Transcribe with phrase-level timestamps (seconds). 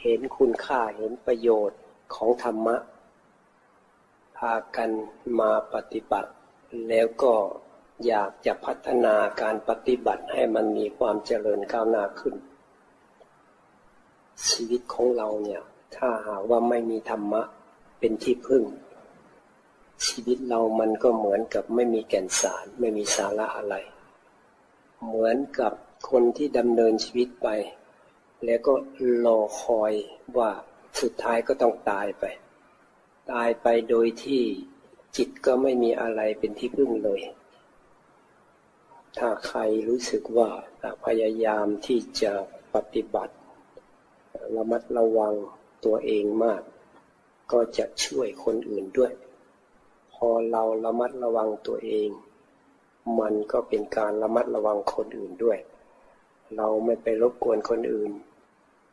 [0.00, 1.80] เห็นคุณค่าเห็นประโยชน์
[2.14, 2.76] ของธรรมะ
[4.36, 4.90] พากัน
[5.40, 6.30] มาปฏิบัติ
[6.88, 7.34] แล้วก็
[8.06, 12.34] อยากจะพัฒนาการปฏิบัติให้มันมีความเจริญก้าวหน้าขึ้น
[14.48, 15.62] ชีวิตของเราเนี่ย
[15.96, 17.42] ถ้าหากว่าไม่มีธรรมะ
[17.98, 18.62] เป็นที่พึ่ง
[20.06, 23.76] ชีวิตเรามันก็เหมือนกับไม่มีแก่นสาร ไม่มีสาระอะไร
[25.04, 25.72] เหมือนกับ
[26.10, 27.48] คนที่ดำเนินชีวิตไป
[28.44, 28.74] แล้วก็
[29.26, 29.92] รอคอย
[30.38, 30.50] ว่า
[31.00, 32.24] สุดท้ายก็ต้องตายไป
[33.32, 34.42] ตายไปโดยที่
[35.16, 37.20] จิตก็ไม่มีอะไรเป็นที่พึ่งเลย
[39.18, 40.50] ถ้าใครรู้สึกว่า
[41.04, 42.32] พยายามที่จะ
[42.74, 43.34] ปฏิบัติ
[44.56, 45.34] ระมัดระวัง
[45.84, 46.62] ตัวเองมาก
[47.52, 49.12] ก็จะช่วยคนอื่นด้วย
[50.14, 52.10] พอเราระมัดระวังตัวเอง
[53.20, 55.58] มันก็เป็นการระมัดระวังคนอื่นด้วย
[56.56, 58.10] เราไม่ไปรบกวนคนอื่น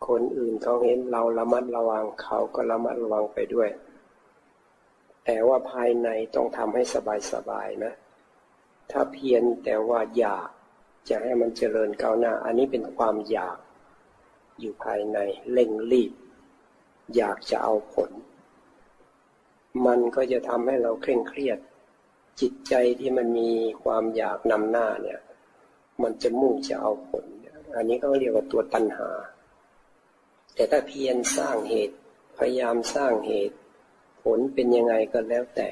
[0.07, 3.69] คนอื่นเขาเห็นเราระมัดระวังเขาก็ระมัดระวังไปด้วย
[5.25, 6.83] แต่ว่าภายในต้องทำให้
[7.31, 7.93] สบายๆนะ
[8.91, 10.49] ถ้าเพียงแต่ว่าอยาก
[11.09, 13.57] จะให้มันเจริญก้าวหน้า อันนี้เป็นความอยาก
[14.59, 15.17] อยู่ภายใน
[15.51, 16.11] เร่งรีบ
[17.15, 18.11] อยากจะเอาผล
[19.85, 21.59] มันก็จะทำให้เราเคร่งเครียด
[22.39, 23.49] จิตใจที่มันมี
[23.83, 25.19] ความอยากนำหน้าเนี่ย
[26.01, 27.25] มันจะมุ่งจะเอาผล
[27.75, 29.09] อันนี้ก็เรียกว่าตัวตัณหา
[30.57, 31.95] แต่ถ้าเพียรสร้างเหตุ
[32.37, 33.57] พยายามสร้างเหตุ
[34.23, 35.69] ผลเป็นยังไงก็แล้วแต่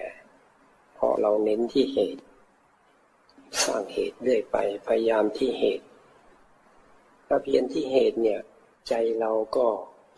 [0.95, 2.23] เพอเราเน้นที่เหตุ
[3.63, 5.85] สร้างเหตุเรื่อยไปพยายามที่เหตุ
[7.27, 8.39] ถ้าเพียรที่เหตุเนี่ย
[8.87, 9.67] ใจเราก็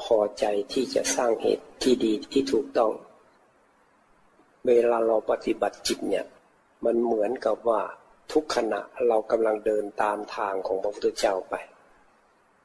[0.03, 2.91] พอใจที่จะสร้างเหตุที่ดีที่ถูกต้อง
[4.67, 6.25] เวลาเราปฏิบัติจิตเนี่ย
[6.85, 7.81] มันเหมือนกับว่า
[8.31, 11.55] ทุกขณะเรากำลังเดินตามทางของพระพุทธเจ้าไป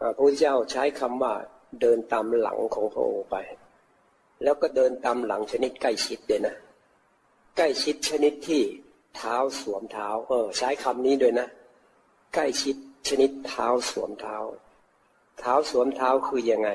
[0.01, 1.35] พระพุทธเจ้าใช้คำว่า
[1.81, 3.37] เดินตามหลังของพระองค์ไป
[4.43, 6.57] แล้วก็เดินตามหลังชนิดใกล้ชิดเดยนะ
[7.57, 8.63] ใกล้ชิดชนิดที่
[9.17, 11.49] เท้าสวมเท้า เออ ใช้คำนี้ด้วยนะ
[12.35, 12.77] ใกล้ชิด
[13.09, 14.37] ชนิดเท้าสวมเท้า
[15.39, 16.71] เท้าสวมเท้าคือยังไง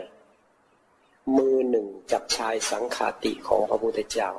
[1.37, 4.29] มือหนึ่งจับชายสังขาติของพระพุทธเจ้า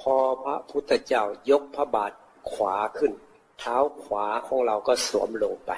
[0.00, 2.12] พอพระพุทธเจ้ายกพระบาท
[2.52, 3.12] ขวาขึ้น
[3.58, 5.72] เท้าขวาของเราก็สวมลงไป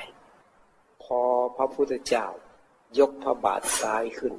[1.03, 1.21] พอ
[1.57, 2.27] พระพุทธเจ้า
[2.99, 4.35] ยกพระบาทซ้ายขึ้น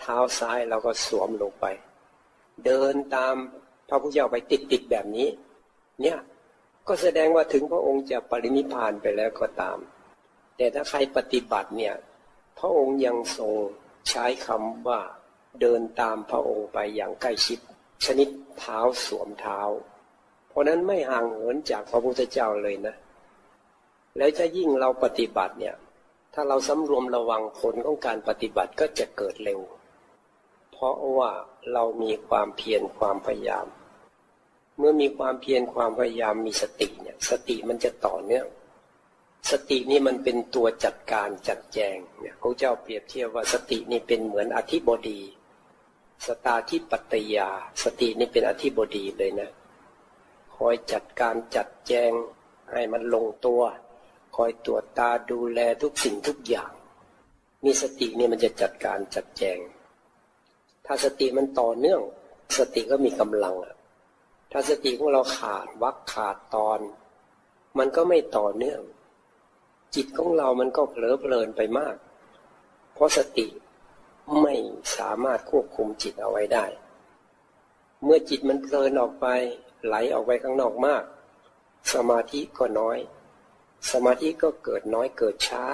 [0.00, 1.66] เท้าซ้ายเราก็สวมลงไป
[2.64, 3.34] เดินตาม
[3.88, 5.28] พระพุทธเจ้าไปติดๆแบบนี้
[6.02, 6.18] เนี่ย
[6.88, 9.78] ก็แสดงว่าถึงพระองค์จะปรินิพานไปแล้วก็ตาม
[10.56, 11.94] แต่ถ้าใครปฏิบัติเนี่ย
[12.58, 13.52] พระองค์ยังทรง
[14.10, 15.00] ใช้คำว่า
[15.60, 17.58] เดินตามพระองค์ไปอย่างใกล้ชิด
[18.04, 18.28] ชนิด
[18.58, 19.60] เท้าสวมเท้า
[20.48, 22.94] เพราะนั้นไม่ห่างเหินจากพระพุทธเจ้าเลยนะ
[24.16, 25.74] แล้วถ้ายิ่งเราปฏิบัติเนี่ย
[26.34, 29.60] ถ้าเราสำรวมระวังผลของการปฏิบัติก็จะเกิดเร็ว
[30.72, 31.30] เพราะว่า
[31.72, 33.66] เรามีความเพียรความพยายาม
[34.78, 38.46] เมื่อมีความเพียรความพยายามมีสติเนี่ย สติมันจะต่อเนื่อง
[39.50, 45.20] สตินี่มันเป็นตัวจัดการจัดแจงเนี่ยพระเจ้าเปรียบเทียบว่าสตินี่เป็นเหมือนอธิบดี
[46.26, 47.48] สตาธิปัตยา
[47.82, 49.50] สตินี่เป็นอธิบดีเลยนะ
[50.56, 52.12] คอยจัดการจัดแจง
[52.72, 53.62] ให้มันลงตัว
[54.38, 56.72] คอยตรวจตาดูแลทุกสิ่งทุกอย่าง
[57.64, 59.58] มีสติเนี่ยมันจะจัดการจัดแจง
[60.86, 62.00] ถ้าสติมันต่อเนื่อง
[62.58, 63.56] สติก็มีกำลัง
[64.52, 66.80] ถ้าสติของเราขาดวักขาดตอน
[67.78, 68.80] มันก็ไม่ต่อเนื่อง
[69.94, 71.96] จิตของเรามันก็เผลอเพลินไปมาก
[72.94, 73.46] เพราะสติ
[74.42, 74.54] ไม่
[74.96, 76.66] สามารถควบคุมจิตเอาไว้ได้
[78.04, 79.26] เมื่อจิตมันเพลินออกไป
[79.84, 81.02] ไหลออกไปข้างนอกมาก
[81.92, 82.98] สมาธิก็น้อย
[83.92, 85.64] สมาธิก็เกิดน้อยเกิดช้า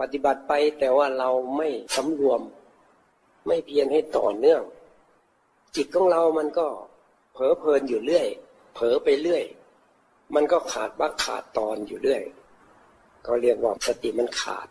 [0.00, 2.40] ปฏิบัติไปแต่ว่าเราไม่สำรวม
[3.46, 4.62] ไม่เพียรให้ต่อเนื่อง
[5.76, 6.66] จิตของเรามันก็
[7.32, 8.26] เผลอเพลินอยู่เรื่อย
[8.74, 9.44] เผลอไปเรื่อย
[10.34, 12.22] มันก็ขาดบักขาดตอนอยู่เรื่อย
[13.24, 14.68] เขาเรียกว่าสติมันขาด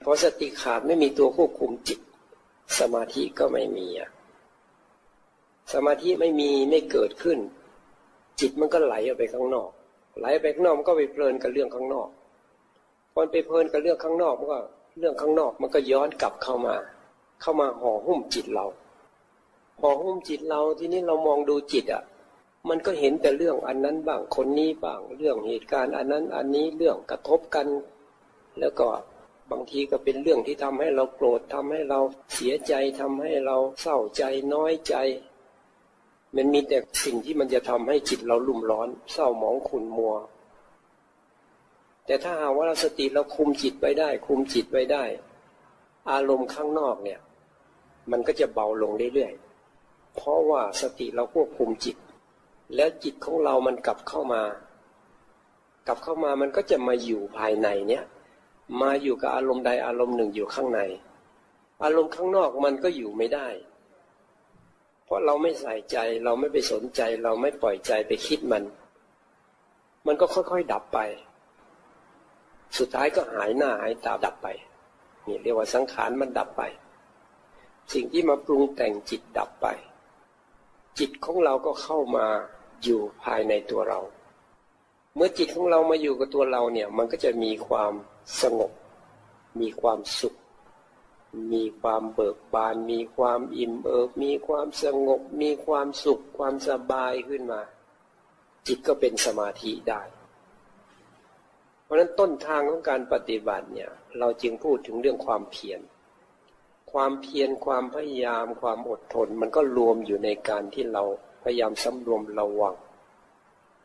[0.00, 2.00] เพราะสติขาดไม่มีตัวควบคุมจิต
[2.78, 4.10] สมาธิก็ไม่มีอะ
[5.72, 7.38] สมาธิไม่มีไม่เกิดขึ้น
[8.40, 9.70] จิตมันก็ไหลออกไปข้างนอก
[10.20, 12.08] ไหลไปข้างนอกมันก็ไปเพลินกับเรื่องข้างนอก
[13.12, 14.58] พอไปเพลินกับเรื่องข้างนอกมันก็
[14.98, 16.74] เรื่องข้างนอกมันก็ย้อนกลับเข้ามา
[17.40, 18.66] เข้ามาห่อหุ้มจิตเรา
[19.80, 22.02] ห่อหุ้มจิตเราทีนี้เรามองดูจิตอะ
[22.68, 27.66] มันก็เห็นแต่เรื่องอันนั้นบ้างคนนี้บ้าง เรื่องเหตุการณ์ อันนั้นอันนี้เรื่องกระทบกัน
[28.60, 28.88] แล้วก็
[29.50, 32.00] บางทีก็เป็นเรื่องที่ทำให้เราโกรธทำให้เรา
[32.34, 34.22] เสียใจทำให้เราเศร้าใจ
[34.54, 34.94] น้อยใจ
[36.36, 40.14] มันมีแต่สิ่งที่มันจะทำให้จิตเราลุ่มร้อน เศร้าหมองขุ่นมัว
[42.06, 45.04] แต่ถ้าหากว่าเราสติเราคุมจิตไว้ได้ คุมจิตไว้ได้
[46.10, 47.20] อารมณ์ข้างนอกเนี่ย
[48.10, 51.96] มันก็จะเบาลงเรื่อยๆ เพราะว่าสติเราควบคุมจิต
[52.74, 54.42] แล้วจิตของเรามันกลับเข้ามา
[55.86, 58.04] กลับเข้ามามันก็จะมาอยู่ภายในเนี่ย
[58.82, 60.80] มาอยู่กับอารมณ์ใดอารมณ์หนึ่งอยู่ข้างใน
[61.84, 63.48] อารมณ์ข้างนอกมันก็อยู่ไม่ได้
[65.10, 68.64] เพราะเราไม่ใส่ใจ เราไม่ไปสนใจ เราไม่ปล่อยใจไปคิดมัน
[70.06, 70.98] มันก็ค่อยๆดับไป
[72.78, 74.48] สุดท้ายก็หายหน้าหายตาดับไป
[75.26, 76.62] นี่เรียกว่าสังขารมันดับไป
[77.92, 79.66] สิ่งที่มาปรุงแต่งจิตดับไป
[80.98, 82.26] จิตของเราก็เข้ามา
[82.82, 84.00] อยู่ภายในตัวเรา
[85.14, 87.92] เมื่อจิตของเรามาอยู่กับตัวเราเนี่ย มันก็จะมีความ
[88.40, 88.72] สงบ
[89.60, 90.34] มีความสุข
[91.52, 97.60] มีความเบิกบาน มีความอิ่มเอิบมีความสงบ มีความสุขความสบายขึ้นมา
[98.66, 100.02] จิตก็เป็นสมาธิได้
[101.82, 105.80] เพราะนั้นต้นทางของการปฏิบัติเนี่ยเราจึงพูดถึงเรื่องความเพียร
[106.92, 111.02] ความเพียรความพยายามความอดทน มันก็รวมอยู่ในการที่เรา
[111.42, 112.74] พยายามสำรวมระวัง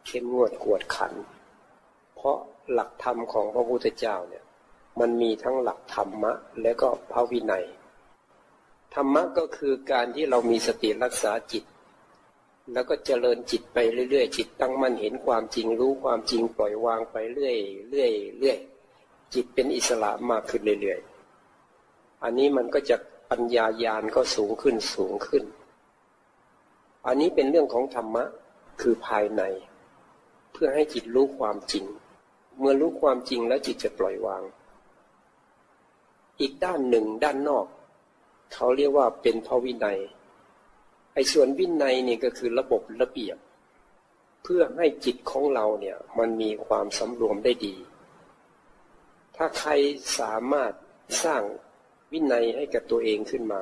[0.05, 1.13] เข้มงวดกวดขัน
[2.15, 2.37] เพราะ
[2.71, 4.44] หลักธรรมของพระพุทธเจ้าเนี่ย
[4.99, 6.31] มันมีทั้งหลักธรรมะ
[6.61, 7.65] และก็พระวินัย
[8.93, 11.63] ธรรมะก็คือการที่เรามีสติรักษาจิต
[12.73, 13.77] แล้วก็เจริญจิตไป
[14.09, 17.57] เรื่อยๆ จิตตั้งมั่นเห็นความจริงรู้ความจริงปล่อยวางไปเรื่อย
[17.89, 18.57] เรื่อยเรื่อย
[19.33, 22.97] จิตเป็นอิสระมากขึ้นเรื่อยๆ อันนี้มันก็จะ
[23.29, 25.43] ปัญญายาณก็สูงขึ้นสูงขึ้น
[27.07, 28.23] อันนี้เป็นเรื่องของธรรมะ
[28.81, 29.41] คือภายใน
[30.53, 31.85] เพื่อให้จิตรู้ความจริง
[32.59, 34.43] เมื่อรู้ความจริงแล้วจิตจะปล่อยวาง
[36.39, 37.65] อีกด้านหนึ่งด้านนอก
[38.53, 39.99] เขาเรียกว่าเป็นพระวินัย
[41.13, 43.37] ไอ้ส่วนวินัยนี่ก็คือระบบระเบียบ
[44.43, 47.75] เพื่อให้จิตของเราเนี่ยมันมีความสำรวมได้ดี
[49.35, 49.71] ถ้าใคร
[50.19, 50.73] สามารถ
[51.23, 51.41] สร้าง
[52.11, 53.61] วินัยให้กับตัวเองขึ้นมา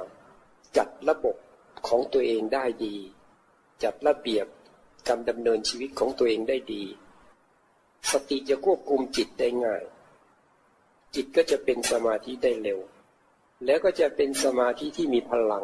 [0.78, 1.36] จัดระบบ
[1.88, 2.96] ของตัวเองได้ดี
[3.84, 4.48] จัดระเบียบ
[5.08, 6.84] การดำเนินชีวิตของตัวเองได้ดี
[8.12, 9.84] สติจะควบคุมจิตได้ง่าย
[11.16, 12.80] จิตก็จะเป็นสมาธิได้เร็ว
[13.66, 15.64] แล้วก็จะเป็นสมาธิที่มีพลัง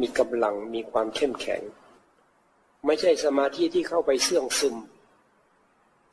[0.00, 1.62] มีกำลังมีความเข้มแข็ง
[2.86, 4.76] ไม่ใช่สมาธิที่เข้าไปเสื่องซึม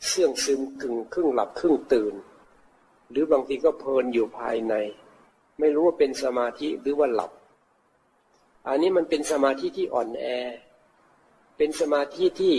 [0.07, 2.13] เสื่องซึมกึ่งครึ่งหลับครึ่งตื่น
[3.09, 4.73] หรือบางทีก็เพลินอยู่ภายใน
[5.59, 7.31] ไม่รู้ว่าเป็นสมาธิหรือว่าหลับ
[8.67, 10.25] อันนี้มันเป็นสมาธิที่อ่อนแอ
[11.57, 12.55] เป็นสมาธิที่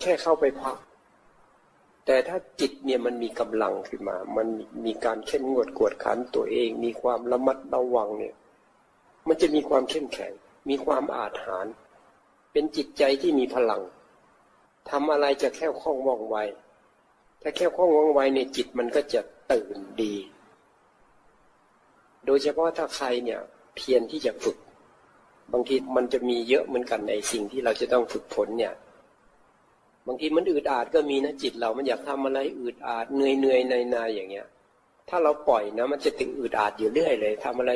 [0.00, 0.76] แค่เข้าไปพัก
[2.06, 4.46] แต่ถ้าจิตเนี่ยมันมีกำลังขึ้นมา มัน
[4.86, 8.34] มีการเข้มงวดกวดขันตัวเอง มีความระมัดระวังเนี่ย
[9.28, 10.32] มันจะมีความเข้มแข็ง
[10.68, 11.74] มีความอาถรรพ์
[12.52, 13.82] เป็นจิตใจที่มีพลัง
[14.90, 16.36] ทำอะไรจะแค่คล่องว่องไว
[17.42, 19.20] ถ้าแค่คล่องว่องไวในจิตมันก็จะ
[19.52, 20.14] ตื่นดี
[22.26, 23.40] โดยเฉพาะถ้าใครเนี่ย
[23.76, 24.56] เพียรที่จะฝึก
[25.52, 28.74] บางทีมันจะมีเยอะเหมือนกันในสิ่งที่เราจะต้องฝึกฝนเนี่ย
[30.06, 34.46] บางทีมันอืดอาดก็มีนะจิตเรามันอยากทำอะไรอืดอาดเหนื่อยเหนื่อยในนาอย่างเงี้ย
[35.08, 37.72] ถ้าเราปล่อยนะมันจะติดอืดอาดอยู่เรื่อยเลยทำอะไร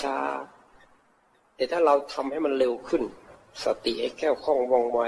[0.00, 3.02] ช้าๆแต่ถ้าเราทำให้มันเร็วขึ้น
[3.64, 5.00] สติให้แค่คล่องว่องไว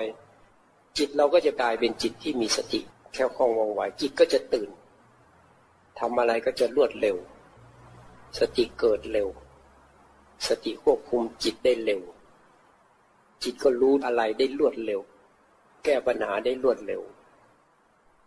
[0.99, 2.81] จิตเราก็จะกลายเป็นจิตที่มีสติ
[3.13, 4.71] แค่คล่องว่องไวจิตก็จะตื่น
[5.99, 7.17] ทำอะไรก็จะรวดเร็ว
[8.39, 9.29] สติเกิดเร็ว
[10.49, 12.01] สติควบคุมจิตได้เร็ว
[13.43, 15.01] จิตก็รู้อะไรได้รวดเร็ว
[15.85, 17.03] แก้ปัญหาได้รวดเร็ว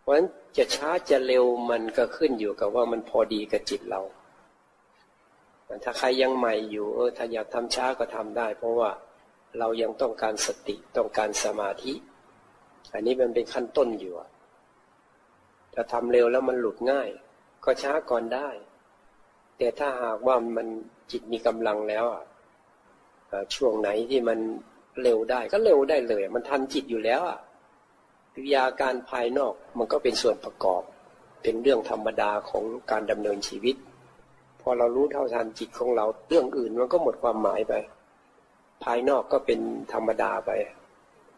[0.00, 4.00] เพราะฉะนั้นจะช้าจะเร็วมันก็ขึ้นอยู่กับว่ามันพอดีกับจิตเรา
[5.84, 8.90] ถ้าใครยังใหม่อยู่เออถ้าอยากทำช้าก็ทำได้ เพราะว่า
[9.58, 11.94] เรายังต้องการสติต้องการสมาธิ
[12.92, 14.14] อันนี้มันเป็นขั้นต้นอยู่
[15.74, 17.08] ถ้าทำเร็วแล้วมันหลุดง่าย
[17.64, 18.48] ก็ช้าก่อนได้
[19.58, 20.66] แต่ถ้าหากว่ามัน
[21.10, 22.24] จิตมีกำลังแล้วอะ
[23.54, 24.38] ช่วงไหนที่มัน
[25.02, 27.38] เร็วได้ก็เร็วได้เลย มันทันจิตอยู่แล้วอะ
[28.38, 30.82] กิริยาการภายนอกมันก็เป็นส่วนประกอบ
[31.42, 33.76] เป็นเรื่องธรรมดาของการดำเนินชีวิต
[34.60, 37.72] พอเรารู้เท่าทันจิตของเราเรื่องอื่นมันก็หมดความหมายไป
[38.84, 39.60] ภายนอกก็เป็น
[39.92, 40.50] ธรรมดาไป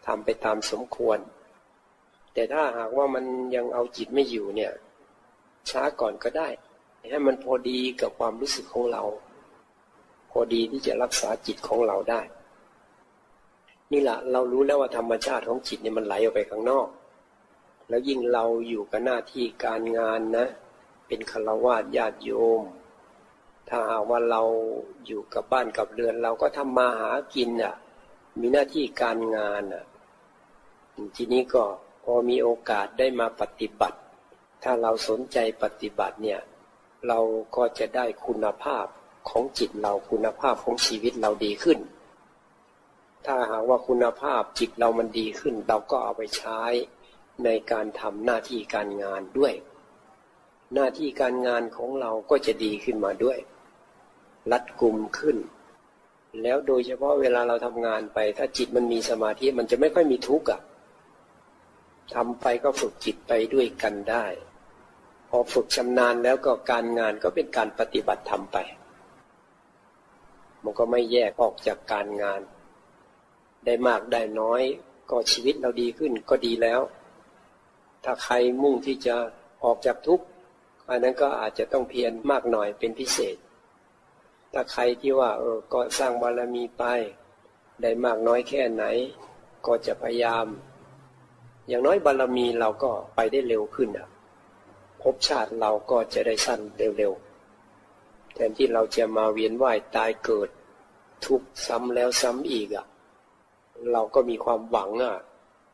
[0.07, 1.19] ทำไปตามสมควร
[2.35, 3.25] แต่ถ้าหากว่ามัน
[3.55, 4.73] ยังเอาจิตไม่อยู่เนี่ย
[5.71, 6.49] ช้าก่อนก็ได้
[7.11, 9.03] ให้มันพอดีกับความรู้สึกของเรา
[10.31, 12.21] พอดีที่จะรักษาจิตของเราได้
[13.93, 16.89] นี่แหละเรารู้แล้วว่าธรรมชาติของจิตเนี่ยมันไหลออกไปข้างนอก
[17.89, 20.47] แล้วยิ่งเราอยู่กับหน้าที่การงานนะ
[21.07, 22.31] เป็นฆราวาสญาติโย
[22.61, 22.63] ม
[23.69, 24.43] ถ้าหากว่าเรา
[25.07, 27.75] อยู่กับบ้านกับเรือน เราก็ทำมาหากินอะ
[28.41, 29.85] มีหน้าที่การงานอะ
[31.17, 31.65] ทีนี้ก็
[32.05, 33.99] พอมีโอกาสได้มาปฏิบัติ
[34.63, 36.41] ถ้าเราสนใจปฏิบัติเนี่ย
[37.09, 37.19] เรา
[37.57, 38.87] ก็จะได้คุณภาพ
[39.29, 41.79] ของจิตเราคุณภาพของชีวิตเราดีขึ้น
[43.27, 46.63] ถ้าหากว่าคุณภาพจิตเรามันดีขึ้น เราก็เอาไปใช้
[47.45, 49.55] ในการทำหน้าที่การงานด้วย
[50.75, 53.39] หน้าที่การงานของเราก็จะดีขึ้นมาด้วย
[54.53, 55.37] รัดกุมขึ้น
[56.43, 60.61] แล้วโดยเฉพาะเวลาเราทำงานไป ถ้าจิตมันมีสมาธิมันจะไม่ค่อยมีทุกข์อะ
[62.15, 64.27] ทำไปก็ฝึกจิตไปด้วยกันได้
[65.31, 68.57] พอฝึกชำนาญแล้วก็การงานก็เป็นการปฏิบัติทำไป
[70.63, 72.41] มันก็ไม่แยกออกจากการงาน
[73.67, 74.63] ได้มากได้น้อย
[75.11, 76.81] ก็ชีวิตเราดีขึ้นก็ดีแล้ว
[78.05, 79.17] ถ้าใครมุ่งที่จะ
[79.65, 80.25] ออกจากทุกข์
[80.89, 83.37] อันนั้นก็อาจจะต้องเพียรมากหน่อยเป็นพิเศษ
[84.53, 86.85] ถ้าใครที่ว่าเออก็สร้างบารมีไป
[87.83, 88.85] ได้มากน้อยแค่ไหน
[89.67, 90.47] ก็จะพยายาม
[91.69, 94.09] อย่างน้อยบารมีเราก็ไปได้เร็วขึ้นอะ
[95.03, 96.61] ภพชาติเราก็จะได้สั้น
[96.99, 100.49] เร็วๆแทนที่เราจะมาเวียนว่ายตายเกิด
[101.27, 102.87] ทุกซ้ำแล้วซ้ำอีกอะ
[103.93, 105.17] เราก็มีความหวังอะ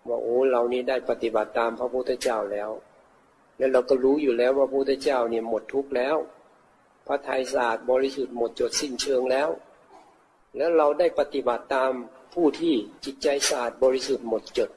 [0.08, 2.70] ว่าโอ้เรานี่ได้ปฏิบัติตามพระพุทธเจ้าแล้ว
[3.58, 6.16] แล้วเราก็รู้อยู่แล้วว่าพระพุทธเจ้าเนี่ยหมดทุกข์แล้ว
[7.06, 9.48] พระไทยศาสตร์บริสุทธิ์หมดจดสิ้นเชิงแล้ว
[10.56, 11.92] แล้วเราได้ปฏิบัติตาม
[12.34, 14.70] ผู้ที่จิตใจศาสตร์บริสุทธิ์หมดจด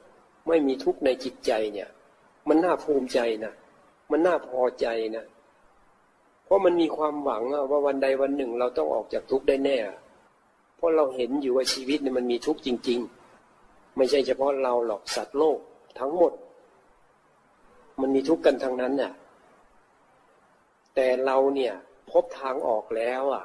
[0.48, 1.88] ไม่มีทุกข์ในจิตใจเนี่ย
[2.48, 3.52] มันน่าภูมิใจนะ
[4.10, 5.24] มันน่าพอใจนะ
[6.44, 9.78] เพราะมันมีความหวังว่าวันใดวันหนึ่งเราต้องออกจากทุกข์ได้แน่
[10.76, 13.17] เพราะเราเห็นอยู่ว่าชีวิตเนี่ยมันมีทุกข์จริง ๆ
[13.98, 15.58] ไม่ใช่เฉพาะเราหรอกสัตว์โลก
[15.98, 16.32] ทั้งหมด
[18.00, 19.12] มันมีทุกข์กันทั้งนั้นน่ะ
[20.94, 21.74] แต่เราเนี่ย
[22.10, 23.44] พบทางออกแล้วอะ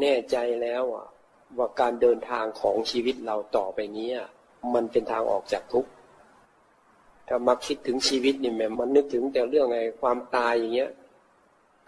[0.00, 1.06] แน่ใจแล้วอะ
[1.58, 4.10] ว่าการเดินทางของชีวิตเราต่อไปนี้
[4.74, 5.90] มันเป็นทางออกจากทุกข์
[7.28, 10.90] ถ้ามาคิดถึงชีวิตนี่แม่มันนึกถึงแต่เรื่องไงความตายอย่างเงี้ย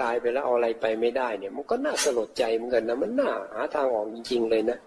[0.03, 4.79] ตายไปแล้วเอาอะไรไปไม่ได้เนี่ย มันก็น่าสลดใจเหมือนกันนะมันน่าหาทางออกจริงๆเลยนะ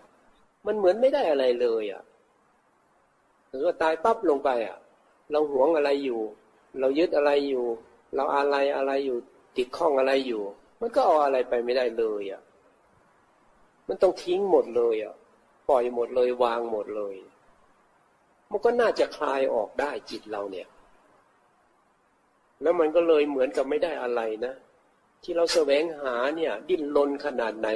[0.66, 4.78] มันเหมือนไม่ได้อะไรเลยอะือว่าตายปั๊บลงไปอะ
[5.32, 6.22] เราหวงอะไรอยู่
[6.80, 7.66] เรายึดอะไรอยู่
[8.16, 9.18] เราอะไรอะไรอยู่
[9.58, 10.44] ติดข้องอะไรอยู่
[10.82, 12.42] มันก็เอาอะไรไปไม่ได้เลยอะ
[13.88, 15.16] มันต้องทิ้งหมดเลยอะ
[15.70, 17.16] ปล่อยหมดเลยวางหมดเลย
[18.52, 20.68] มันก็น่าจะคลายออกได้จิตเราเนี่ย
[22.62, 24.54] แล้วมันก็เลยเหมือนกับไม่ได้อะไรนะ
[25.24, 27.70] ที่เราแสวงหาเนี่ย ดิ้นรนขนาดไหน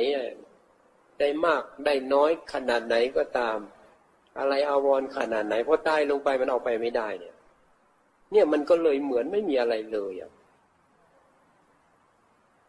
[1.19, 3.57] ได้มากได้น้อยขนาดไหนก็ตาม
[4.39, 7.35] อะไรอาวรขนาดไหนเพอตายลงไปมันเอาไปไม่ได้เนี่ย
[8.31, 10.31] เนี่ยมันก็เลยเหมือนไม่มีอะไรเลยอะ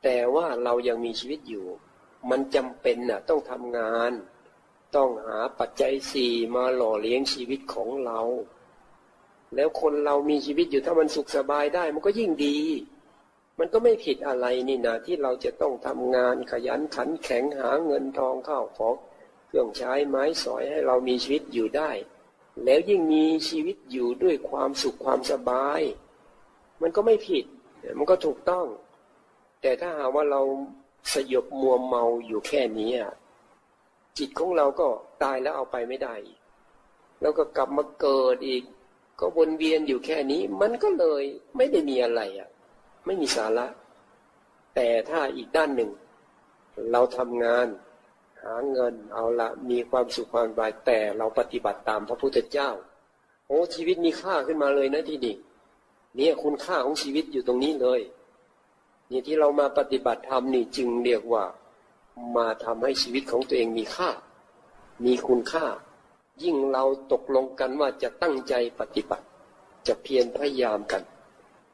[0.02, 1.66] แต่ว่าเรายังมีชีวิตอยู่
[2.30, 4.12] มันจำเป็นน่ะ ต้องทำงาน
[4.96, 8.20] ต้องหาปัจจัยสี่มาหล่อเลี้ยงชีวิตของเรา
[9.54, 12.58] แล้วคนเรามีชีวิตอยู่ถ้ามันสุขสบายได้ มันก็ยิ่งดี
[13.58, 18.94] มันก็ไม่ผิดอะไรนี่นะที่เราจะต้องทำงานขยันขันแข็งหาเงินทองเข้าของ
[19.52, 21.90] เครื่องใช้ไม้สอยให้เรามีชีวิตอยู่ได้
[22.64, 25.80] แล้วยิ่งมีชีวิตอยู่ด้วยความสุขความสบาย
[26.82, 27.44] มันก็ไม่ผิด
[27.98, 28.66] มันก็ถูกต้อง
[29.62, 30.40] แต่ถ้าหากว่าเรา
[31.12, 32.90] สยบมัวเมาอยู่แค่นี้
[34.18, 34.88] จิตของเราก็
[35.22, 36.14] ตายแล้วเอาไปไม่ได้
[37.20, 38.62] แล้วก็กลับมาเกิดอีก
[39.18, 41.24] ก็วนเวียนอยู่แค่นี้ มันก็เลย
[41.56, 42.48] ไม่ได้มีอะไรอะ
[43.06, 43.66] ไม่มีสาระ
[44.74, 45.90] แต่ถ้าอีกด้านหนึ่ง
[46.92, 47.66] เราทำงาน
[48.44, 52.70] หาเงินเอาละมีความสุขความสบายแต่เราปฏิบัติตามพระพุทธเจ้า
[53.46, 55.36] โอ้ชีวิตมีค่าขึ้นมาเลยนะที่นี่
[56.16, 58.00] เนี่ยคุณค่าของชีวิตอยู่ตรงนี้เลย
[59.10, 61.44] นี่ที่เรามาปฏิบัติธรรมนี่จึงเรียกว่า
[62.36, 64.10] มาทำให้ชีวิตของตัวเองมีค่า
[65.04, 65.66] มีคุณค่า
[66.42, 69.26] ยิ่งเราตกลงกันว่าจะตั้งใจปฏิบัติ
[69.86, 71.02] จะเพียรพยายามกัน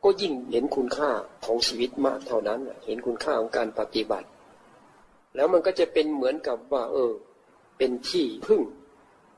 [0.05, 1.11] ก็ยิ่งเห็นคุณค่า
[1.45, 4.29] ของชีวิตมากเท่านั้น เห็นคุณค่าของการปฏิบัติ
[5.35, 7.13] แล้วมันก็จะเป็นเหมือนกับว่า เออ
[7.79, 8.63] เป็นที่พึ่ง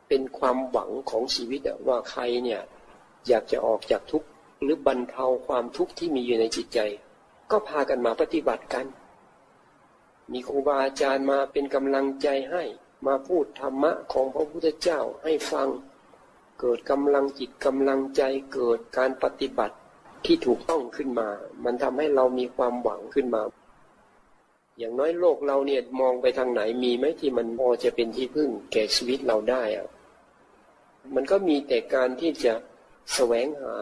[0.09, 2.61] เป็นความหวังของชีวิตว่าใครเนี่ย
[3.29, 4.29] อยากจะออกจากทุกข์
[4.63, 6.79] หรือบรรเทาความทุกข์ที่มีอยู่ในจิตใจ
[7.51, 8.87] ก็พากันมาปฏิบัติกัน
[10.33, 12.65] มีครูบาอาจารย์มาเป็นกำลังใจให้
[13.07, 15.69] มาพูดธรรมะของพระพุทธเจ้าให้ฟัง
[16.61, 19.77] เกิดกำลังจิตกำลังใจเกิดการปฏิบัติ
[20.25, 21.29] ที่ถูกต้องขึ้นมา
[21.65, 23.43] มันทำให้เรามีความหวังขึ้นมา
[24.81, 29.89] อย่างน้อยโลกเราเนี่ยมองไปทางไหนมีไหมที่มันพอจะเป็นที่พึ่งแก่ชีวิตเราได้อะ
[31.15, 32.53] มันก็มีแต่การที่จะ
[33.15, 33.77] แสวงหา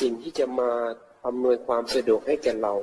[0.00, 0.70] สิ่งที่จะมา
[1.26, 2.74] อำนวยความสะดวกให้แก่เรา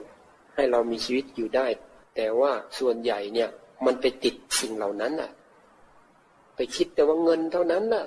[0.56, 1.68] ให้เรามีชีวิตอยู่ได้
[2.16, 3.50] แต่ว่าส่วนใหญ่เนี่ย
[3.86, 5.32] มันไปติดสิ่งเหล่านั้นน่ะ
[6.56, 8.06] ไปคิดแต่ว่าเงินเท่านั้นน่ะ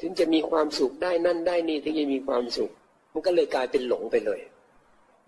[0.00, 2.70] ถึงจะมีความสุขได้นั่นได้นี่ถึงจะมีความสุข
[3.12, 4.40] มันก็เลยกลายเป็นหลงไปเลย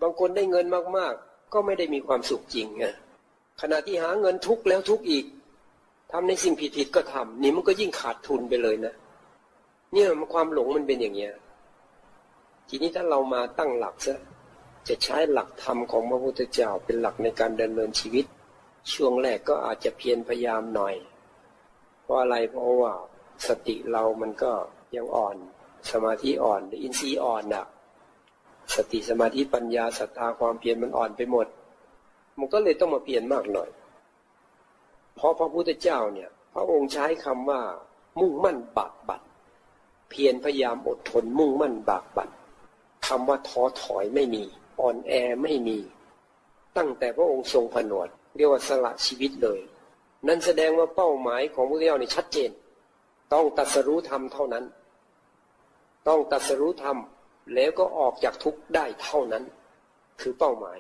[0.03, 2.87] บางคนได้เงินมากๆ ก็ไม่ได้มีความสุขจริงไง
[3.61, 5.25] ขณะที่หาเงินทุกแล้วทุกอีก
[6.13, 8.95] ทำในสิ่งผิดๆก็ทำนี่มันก็ยิ่งขาดทุนไปเลยนะ
[9.93, 11.33] เนี่ยมันความหลงมันเป็นอย่างเงี้ย
[12.69, 14.19] ทีนี้ถ้าเรามาตั้งหลักซะ
[14.89, 18.27] จะใช้หลักธรรมของพระพุทธเจ้าเป็นหลักในการดำเนินชีวิต
[18.93, 20.95] ช่วงแรกก็อาจจะเพียรพยายามหน่อย
[22.03, 22.93] เพราะอะไรเพราะว่า
[23.47, 24.53] สติเรามันก็
[24.97, 25.37] ยังอ่อน
[25.91, 27.65] สมาธิอ่อนอินทรีย์อ่อนอะ
[28.75, 31.47] สติสมาธิปัญญาศรัทธาความเพียรมันอ่อนไปหมด
[32.39, 33.71] มันก็เลยต้องมาเปลี่ยนมากหน่อย
[35.17, 37.61] เพราะพระพุทธเจ้าเนี่ย พระองค์ใช้คำว่า
[38.21, 39.23] มุ่งมั่นบากบั่น
[40.11, 42.31] เพียรพยายามอดทนมุ่งมั่นบากบั่น
[43.07, 44.45] คำว่าท้อถอยไม่มี
[44.81, 45.13] อ่อนแอ
[45.43, 45.79] ไม่มี
[46.77, 49.61] ตั้งแต่พระองค์ทรงผนวด เรียกว่าสละชีวิตเลย
[50.27, 52.51] นั่นแสดงว่าเป้าหมายของพระพุทธเจ้าเนี่ยชัดเจน
[53.33, 54.65] ต้องตัดสรู้ธรรมเท่านั้น
[56.09, 56.97] ต้องตัดสรู้ธรรม
[57.55, 59.45] แล้วก็ออกจากทุกข์ได้เท่านั้น
[60.21, 60.79] คือเป้าหมาย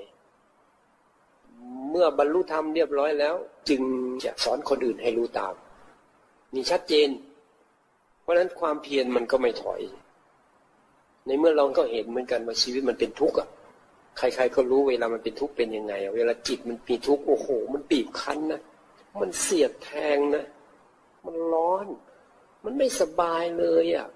[1.91, 3.35] เมื่อบรรลุธรรมเรียบร้อยแล้ว
[3.69, 3.83] จึง
[4.25, 5.55] จะสอนคนอื่นให้รู้ตาม
[6.55, 7.09] นี่ชัดเจน
[8.23, 9.81] เพราะนั้นความเพียรมันก็ไม่ถอย
[11.27, 13.49] ในเมื่อเราก็เห็นเหมือนกันว่าชีวิตมันเป็นทุกข์อะ
[14.19, 18.61] ใครๆก็รู้เวลามันเป็นทุกข์เป็นยังไงเวลาจิตมันมีทุกข์โอ้โห มันบีบคั้นนะ
[19.21, 20.45] มันเสียดแทงนะ
[21.25, 21.87] มันร้อน
[22.65, 24.09] มันไม่สบายเลยอะ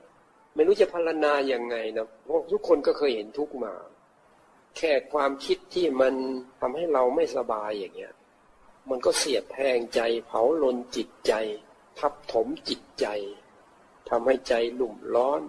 [0.55, 3.73] ไม่รู้จะพรรณนาอย่างไงนะเพราะทุกคนก็เคยเห็นทุกข์มา
[4.79, 6.15] แค่ความคิดที่มัน
[6.61, 8.15] ทำให้เราไม่สบายอย่างเงี้ย
[8.91, 11.33] มันก็เสียดแทงใจ เผาลนจิตใจ
[11.99, 13.07] ทับถมจิตใจ
[14.09, 15.41] ทำให้ใจหลุ่มร้อน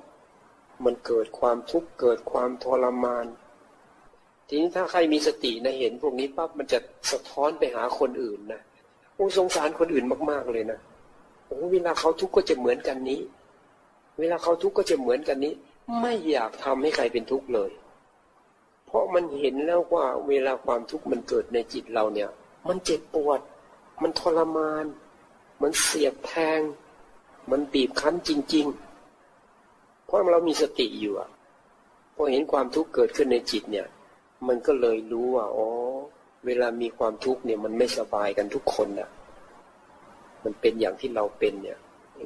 [0.83, 3.25] มันเกิดความทุกข์เกิดความทรมาน
[4.47, 6.79] ทีนี้ถ้าใครมีสตินะเห็นพวกนี้ปั๊บมันจะ
[7.11, 8.61] สะท้อนไปหาคนอื่นนะ
[9.15, 10.79] โอ้สงสารคนอื่นมาก ๆเลยนะ
[11.47, 13.21] โอ้เวลาเขาทุกข์ก็จะเหมือนกันนี้
[14.19, 15.53] เวลาเขาทุกข์ก็จะเหมือนกันนี้
[16.01, 17.71] ไม่อยากทำให้ใครเป็นทุกข์เลย
[18.89, 22.29] เพราะมันเห็นแล้วว่าเวลาความทุกข์มันเกิดในจิตเราเนี่ย
[22.67, 23.39] มันเจ็บปวด
[24.01, 24.85] มันทรมาน
[25.61, 26.61] มันเสียบแทง
[27.51, 28.65] มันบีบคั้นจริง
[29.35, 31.29] ๆ เพราะเรามีสติอยู่อะ
[32.15, 33.87] พอเห็นความทุกข์เกิดขึ้นในจิตเนี่ย
[34.47, 35.67] มันก็เลยรู้ว่าอ๋อ
[36.45, 39.09] เวลามีความทุกข์เนี่ยมันไม่สบายกันทุกคนน่ะ
[40.43, 41.77] มันเป็นอย่างที่เราเป็นเนี่ย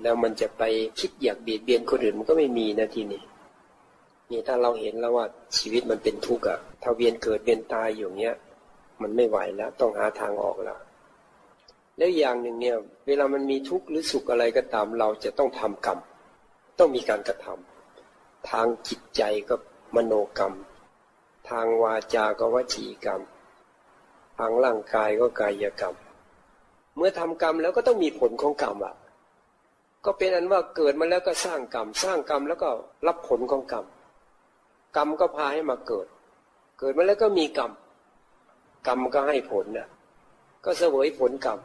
[0.04, 0.64] แล้วมันจะไป
[1.00, 3.22] คิดอยากเบียดเบียนคนอื่นมันก็ไม่มีนะทีนี้
[4.32, 5.26] นี่ถ้าเราเห็นแล้วว่า
[5.58, 8.36] ชีวิตมันเป็นทุกข์อะถ้าเวียนเกิดเวียนตายอยู่เนี้ย
[9.02, 10.80] มันไม่ไหวแล้ว ต้องหาทางออกแล้ว
[11.98, 16.00] แล้วอย่างหนึ่งเนี่ย เวลามันมีทุกข์หรือสุขอะไรก็ตาม เราจะต้องทำกรรม
[16.80, 19.56] ต้องมีการกระทำทางจิตใจก็
[19.96, 20.54] มโนกรรม
[21.50, 23.22] ทางวาจาก็วจีกรรม
[24.38, 25.96] ทางร่างกายก็กายกรรม
[26.98, 28.96] เมื่อทำกรรมแล้วก็ต้องมีผลของกรรมอะ
[30.06, 32.70] ก็เป็นอันว่าเกิดมาแล้วก็สร้างกรรม สร้างกรรมแล้วก็
[33.08, 33.86] รับผลของกรรม
[34.96, 36.08] กรรมก็พาให้มาเกิด
[36.80, 37.72] เกิดมาแล้วก็มีกรรม
[38.88, 39.90] กรรมก็ให้ผลนะ
[40.66, 41.60] ก็เสวยผลกรรม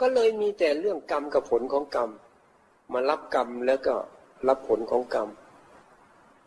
[0.00, 2.10] ก็เลยมีแต่เรื่องกรรมกับผลของกรรม
[2.92, 3.94] มารับกรรมแล้วก็
[4.48, 5.28] รับผลของกรรม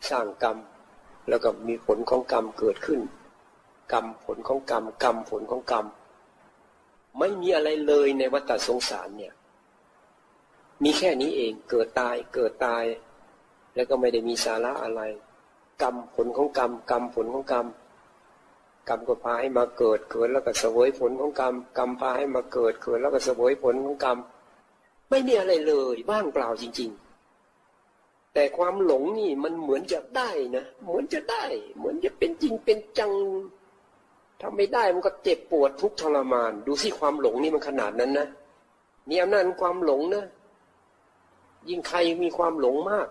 [0.10, 0.58] สร้างกรรม
[1.30, 3.02] แล้วก็มีผลของกรรมเกิดขึ้น
[3.94, 5.86] กรรมผลของกรรม กรรมผลของกรรม
[7.20, 9.34] ไม่มีอะไรเลยในวัฏสงสารเนี่ย
[10.84, 12.84] มีแค่นี้เอง เกิดตาย เกิดตาย
[13.76, 15.02] แล้วก็ไม่ได้มีสาระอะไร
[15.82, 17.66] กรรมผลของกรรม กรรมผลของกรรม
[18.90, 24.18] กรรมก็พาให้มาเกิดเกิดแล้วก็เสวยผลของกรรม กรรมพาให้มาเกิดเกิดแล้วก็เสวยผลของกรรม
[25.10, 27.06] ไม่มีอะไรเลยว่างเปล่าจริง ๆ
[28.34, 31.44] แต่ความหลงนี่มันเหมือนจะได้นะเหมือนจะได้
[31.78, 33.12] เหมือนจะเป็นจริงเป็นจัง
[34.42, 38.28] ถ้าไม่ได้มันก็เจ็บปวดทุกทรมาน ดูสิความหลงนี่มันขนาดนั้นนะ
[39.10, 40.26] นี่อำนาจความหลงนะ
[41.70, 43.08] ยิ่งใครมีความหลงมาก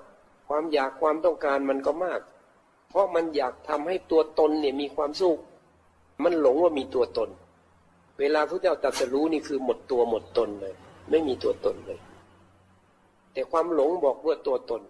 [0.48, 2.20] ความอยากความต้องการมันก็มาก
[2.94, 5.38] เพราะมันอยากทำให้ตัวตนเนี่ยมีความสุข
[6.24, 7.30] มันหลงว่ามีตัวตน
[8.20, 10.74] เวลาพระเจ้าตรัสรู้นี่คือหมดตัวหมดตนเลย
[11.10, 12.00] ไม่มีตัวตนเลย
[13.32, 14.82] แต่ความหลงบอกว่าตัวตน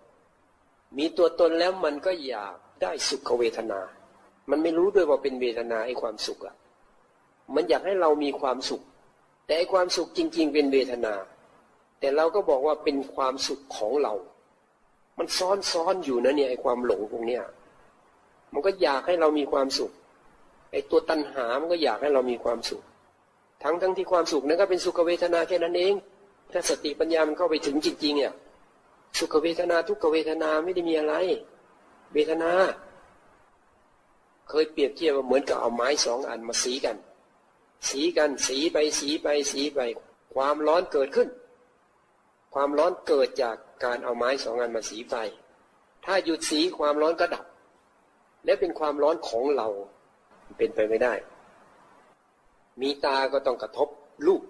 [0.98, 3.80] มีตัวตนแล้วมันก็อยากได้สุขเวทนา
[4.50, 6.54] มันไม่รู้ด้วยว่าเป็นเวทนาไอ้ความสุขอะ
[7.54, 8.82] มันอยากให้เรามีความสุข
[9.46, 11.14] แต่ไอ้ความสุขจริง ๆ เป็นเวทนา
[12.00, 14.14] แต่เราก็บอกว่าเป็นความสุขของเรา
[15.18, 17.42] มันซ้อนซ้อนอยู่นะเนี่ยไอ้ความหลงตรงเนี้ย
[18.54, 19.92] มันก็อยากให้เรามีความสุข
[20.72, 22.82] ไอ้ตัวตัณหา มันก็อยากให้เรามีความสุข
[23.62, 25.94] ทั้งทั้งที่ความสุขนั้นก็เป็นสุขเวทนาแค่นั้นเอง
[26.52, 28.32] ถ้าสติปัญญามันเข้าไปถึงจริงๆเนี่ย
[29.18, 31.14] สุขเวทนาทุกขเวทนาไม่ได้มีอะไร
[32.14, 32.52] เวทนา
[34.48, 36.96] เคยเปรียบเทียบว่าเหมือนกับเอาไม้สองอันมาสีกัน
[37.88, 39.80] สีกันสีไปสีไปสีไป
[40.34, 41.28] ความร้อนเกิดขึ้น
[42.54, 45.14] ความร้อนเกิดจากการเอาไม้สองอันมาสีไฟ
[46.04, 47.44] ถ้าหยุดสีความร้อนก็ดับ
[48.44, 49.68] และเป็นความร้อนของเรา
[50.58, 51.14] เป็นไปไม่ได้
[52.80, 53.88] มีตาก็ต้องกระทบ
[54.26, 54.42] รูป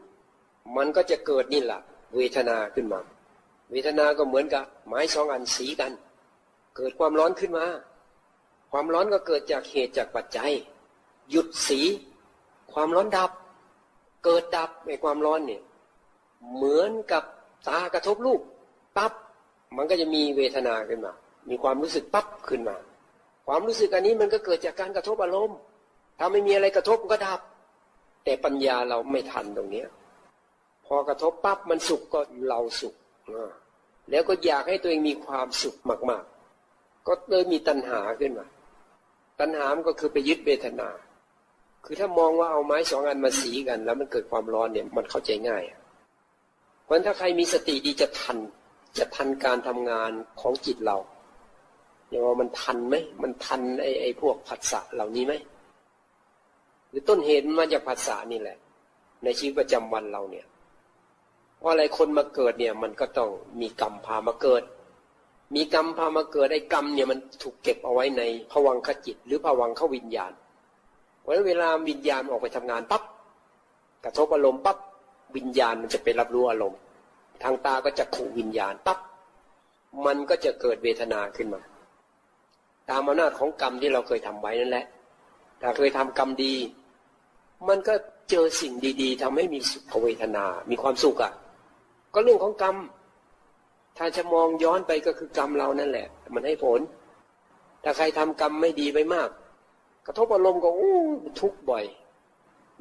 [0.76, 1.80] มันก็จะเกิดนี่แหละ
[2.16, 3.00] เวทนาขึ้นมา
[3.70, 5.92] เวทนาก็เหมือนกับ ไม้สองอันสีกัน
[6.76, 7.66] เกิดความร้อนขึ้นมา
[8.70, 10.52] ความร้อนก็เกิดจากเหตุจากปัจจัย
[11.30, 11.80] หยุดสี
[12.72, 13.30] ความร้อนดับ
[14.24, 15.62] เกิดดับในความร้อนเนี่ย
[16.54, 17.22] เหมือนกับ
[17.68, 18.40] ตากระทบรูป
[18.96, 19.12] ปั๊บ
[19.76, 21.12] มันก็จะมีเวทนาขึ้นมา
[21.50, 22.76] มีความรู้สึกปั๊บขึ้นมา
[23.46, 25.58] ความรู้สึกอันนี้มันก็เกิดจากการกระทบอารมณ์
[26.18, 27.40] ถ้าไม่มีอะไรกระทบก็ดับ
[28.24, 29.88] แต่ปัญญาเราไม่ทันตรงเนี้ย
[30.86, 32.94] พอกระทบปั๊บมันสุขก็เราสุข
[34.10, 35.76] แล้วก็อยากให้ตัวเองมีความสุข
[36.10, 36.24] มาก
[36.64, 38.46] ๆ ก็เลยมีตัณหาขึ้นมา
[39.40, 40.88] ตัณหามันก็คือไปยึดเวทนา
[41.84, 45.62] คือถ้ามองว่าเอาไม้สองอันมาสีกัน แล้วมันเกิดความร้อนเนี่ยมันเข้าใจง่าย
[46.84, 48.38] เพราะถ้าใครมีสติดีจะทัน
[48.98, 50.96] จะทันการทำงานของจิตเรา
[52.08, 55.34] อย่างว่ามันทันไหมมันทันไอ้ไอ้พวกผัสสะเหล่านี้ไหม
[56.90, 58.56] หรือต้นเหตุมาจากผัสสะนี่แหละ
[59.24, 60.46] ในชีวิตประจำวันเราเนี่ย
[61.64, 64.62] ราะอะไรคนมาเกิดเนี่ย มันก็ต้องมีกรรมพามาเกิด
[65.54, 70.32] มีกรรมพามาเกิดไอ้กรรมเนี่ยมันถูกเก็บเอาไว้ในผวังขจิต หรือผวังเข้าวิญญาณ
[71.20, 73.02] เพราะเวลาวิญญาณออกไปทำงานปั๊บ
[74.04, 74.78] กระทบอารมณ์ปั๊บ
[75.36, 76.78] วิญญาณมันจะไปรับรู้อารมณ์
[77.42, 78.98] ทางตาก็จะขู่วิญญาณปั๊บ
[80.06, 81.60] มันก็จะเกิดเวทนาขึ้นมา
[82.90, 84.86] ตามอำนาจของกรรมที่เราเคยทำไว้นั่นแหละ
[85.62, 86.54] ถ้าเคยทำกรรมดี
[87.68, 87.94] มันก็
[88.30, 91.32] เจอสิ่งดี ๆทำให้มีสุขเวทนา มีความสุขอะ่ะ
[92.14, 92.76] ก็เรื่องของกรรม
[93.98, 96.80] ถ้าจะมองย้อนไปก็คือกรรมเรานั่นแหละ มันให้ผล
[97.84, 99.28] ถ้าใครทำกรรมไม่ดีไปมาก
[100.06, 100.98] กระทบอารมณ์ก็อู้
[101.40, 101.84] ทุกข์บ่อย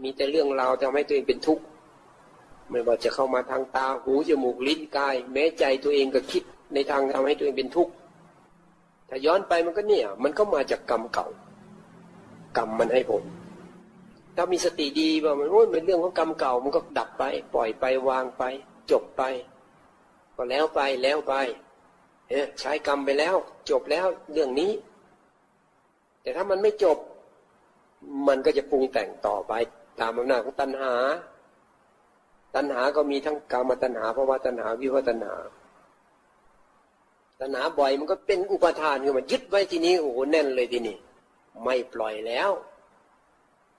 [0.04, 1.64] มีแต่เรื่องราวทำให้ตัวเองเป็นทุกข์
[2.70, 7.92] ไม่ว่าจะเข้ามาทางตาหูจมูกลิ้นกาย แม้ใจตัวเองก็คิดในทางทำให้ตัวเองเป็นทุกข์
[9.14, 11.28] ถ้าย้อนไปมันก็เนี่ย มันก็มาจากกรรมเก่า
[12.58, 13.24] กรรมมันให้ผล
[14.36, 17.24] ถ้ามีสติดีว่ามันโอ้ยเป็นเรื่องของกรรมเก่า มันก็ดับไป
[17.54, 18.44] ปล่อยไปวางไป
[18.92, 19.22] จบไป
[20.36, 21.34] ก็แล้วไปแล้วไป
[22.60, 23.36] ใช้กรรมไปแล้ว
[23.70, 24.72] จบแล้วเรื่องนี้
[26.22, 26.98] แต่ถ้ามันไม่จบ
[28.28, 29.54] มันก็จะปรุงแต่งต่อไป
[30.00, 30.94] ตามอำนาจของตัณหา
[32.56, 35.36] ตัณหาก็มีทั้งกรรมตัณหาภาวะตัณหาวิวัตัณหา
[37.40, 40.98] ตัณหาบ่อยมันก็เป็นอุปทานคือมันยึดไว้ทีนี้โอ้โหแน่นเลยทีนี้
[41.64, 42.50] ไม่ปล่อยแล้ว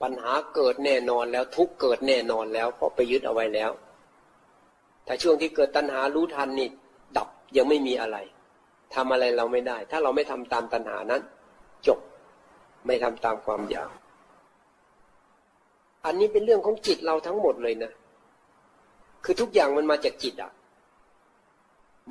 [0.01, 3.71] ปัญหาเกิดแน่นอนแล้วทุกเกิดแน่นอนแล้ว เพราะไปยึดเอาไว้แล้ว
[5.07, 6.67] ถ้าช่วงที่เกิดตัณหารู้ทันนี่
[7.17, 8.17] ดับยังไม่มีอะไร
[8.95, 11.21] ทำอะไรเราไม่ได้ ถ้าเราไม่ทำตามตัณหานั้น
[11.87, 11.99] จบ
[12.87, 13.91] ไม่ทำตามความอยาก
[16.05, 17.91] อันนี้เป็นเรื่องของจิตเราทั้งหมดเลยนะ
[19.23, 20.51] คือทุกอย่างมันมาจากจิตอะ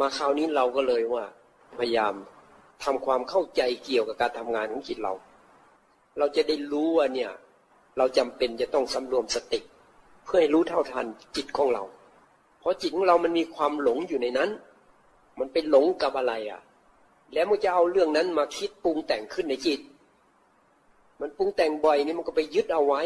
[0.00, 1.24] มาคราวนี้เราก็เลยว่า
[1.78, 2.14] พยายาม
[2.84, 5.12] ทำความเข้าใจเกี่ยวกับการทำงานของจิตเรา
[6.18, 7.30] เราจะได้รู้ว่าเนี่ย
[7.98, 9.60] เราจำเป็นจะต้องสำรวมสติ
[10.24, 11.82] เพื่อให้รู้เท่าทันจิตของเรา
[12.60, 14.50] เพราะจิตของเรามันมีความหลงอยู่ในนั้น
[15.38, 16.60] มันเป็นหลงกับอะไรอะ
[17.32, 19.80] แล้วมันจะเอาเรื่องนั้นมาคิดปรุงแต่งขึ้นในจิต
[21.20, 23.02] มันปรุงแต่งบ่อยนี่มันก็ไปยึดเอาไว้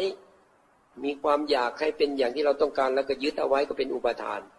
[1.03, 4.58] มีความอยากให้เป็นอย่างที่เราต้องการแล้วก็ยึดเอาไว้ก็เป็นอุปทานเ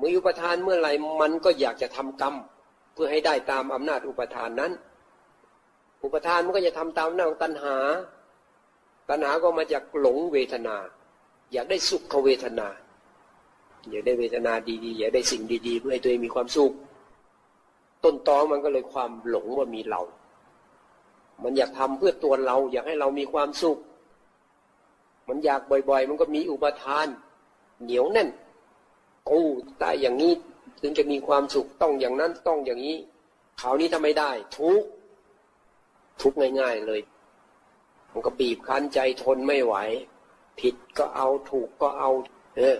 [0.00, 2.34] มื่ออุปทานเมื่อไหร่มันก็อยากจะทำกรรม
[2.94, 4.72] เพื่อให้ได้ตามอำนาจอุปทานนั้น
[6.04, 7.76] อุปทานมันก็จะทำตามหน้าของตัณหา
[9.08, 10.76] ตัณหาก็มาจากหลงเวทนา
[11.52, 12.68] อยากได้สุขเวทนา
[13.90, 14.52] อยากได้เวทนา
[14.84, 16.72] ดีๆ อยากได้สิ่งดีๆ เพื่อให้ตัวเองมีความสุข
[18.04, 20.02] ต้นตอมันก็เลยความหลงว่ามีเรา
[21.42, 23.78] มันอยากทำเพื่อตัวเรา อยากให้เรามีความสุข
[25.28, 27.06] มันอยากบ่อย ๆ มันก็มีอุปทาน
[27.82, 28.28] เหนียวแน่น
[29.26, 29.42] โอ้
[29.82, 30.32] ตายอย่างนี้
[30.80, 32.96] ถึงจะมีความสุขต้องอย่างนั้นต้องอย่างนี้
[33.60, 34.82] คราวนี้ทำไม่ได้ ทุก
[36.22, 37.00] ทุกง่าย ๆเลย
[38.12, 39.74] มันก็บีบคั้นใจทนไม่ไหว
[40.60, 42.10] ผิดก็เอาถูกก็เอา
[42.56, 42.76] เออ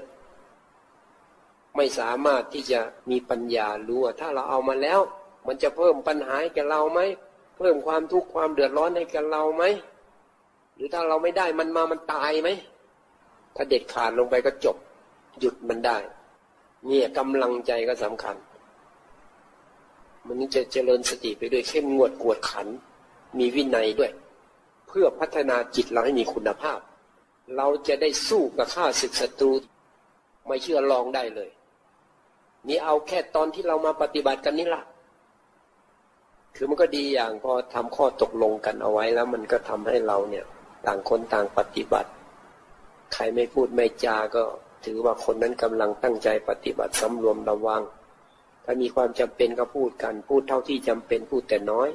[1.77, 5.01] ไม่สามารถที่จะมีปัญญารู้ว่าถ้าเราเอามาแล้ว
[5.47, 7.01] มันจะเพิ่มปัญหาให้แกเราไหม
[7.59, 9.65] เพิ่มความทุกข์ความเดือดร้อนให้แกเราไหม
[10.75, 12.49] หรือถ้าเราไม่ได้มันมามันตายไหม
[13.57, 14.77] ถ้าเด็ดขาดลงไปก็จบ
[15.41, 15.99] หยุดมันได้
[16.87, 18.37] เนี่ยกำลังใจก็สำคัญ
[20.27, 22.67] มันจะเจริญสติไปด้วยเข้มงวดกวดขัน
[23.39, 24.11] มีวินัยด้วย
[24.89, 26.79] เพื่อพัฒนาจิตเราให้มีคุณภาพ
[27.57, 29.51] เราจะได้สู้กับข้าศึกศัตรู
[30.47, 31.51] ไม่เชื่อลองได้เลย
[32.69, 34.83] นี่เอาแค่ตอนที่เรามาปฏิบัติกันนี่ละ
[36.57, 40.45] คือมันก็ดีอย่างพอทำข้อตกลงกันเอาไว้แล้ว มันก็ทำให้เราเนี่ย
[40.87, 42.11] ต่างคนต่างปฏิบัติ
[43.15, 44.43] ใครไม่พูดไม่จาก็
[44.87, 47.83] ถือว่าคนนั้นกำลังตั้งใจปฏิบัติสำรวมระวัง
[48.65, 51.89] ถ้ามีความจำเป็นก็พูดกัน พูดเท่าที่จำเป็นพูดแต่น้อย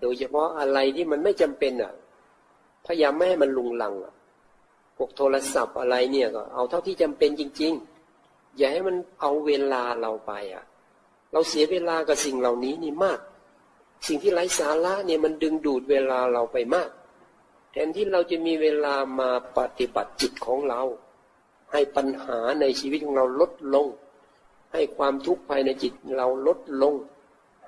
[0.00, 1.92] โดยเฉพาะอะไรที่มันไม่จำเป็นอะ
[2.86, 4.12] พยายามไม่ให้มันลุงลังอะ
[4.96, 7.72] พวกโทรศัพท์อะไรเนี่ยก็เอาเท่าที่จำเป็นจริง
[8.14, 10.64] ๆ อย่าให้มันเอาเวลาเราไปอะ
[11.32, 13.20] เราเสียเวลากับสิ่งเหล่านี้นี่มาก
[14.06, 16.90] สิ่งที่ไร้สาระเนี่ยมันดึงดูดเวลาเราไปมาก
[17.72, 20.80] แทนที่เราจะมีเวลามาปฏิบัติจิตของเรา
[21.72, 23.86] ให้ปัญหาในชีวิตของเราลดลง
[24.72, 26.94] ให้ความทุกข์ภายในจิตเราลดลง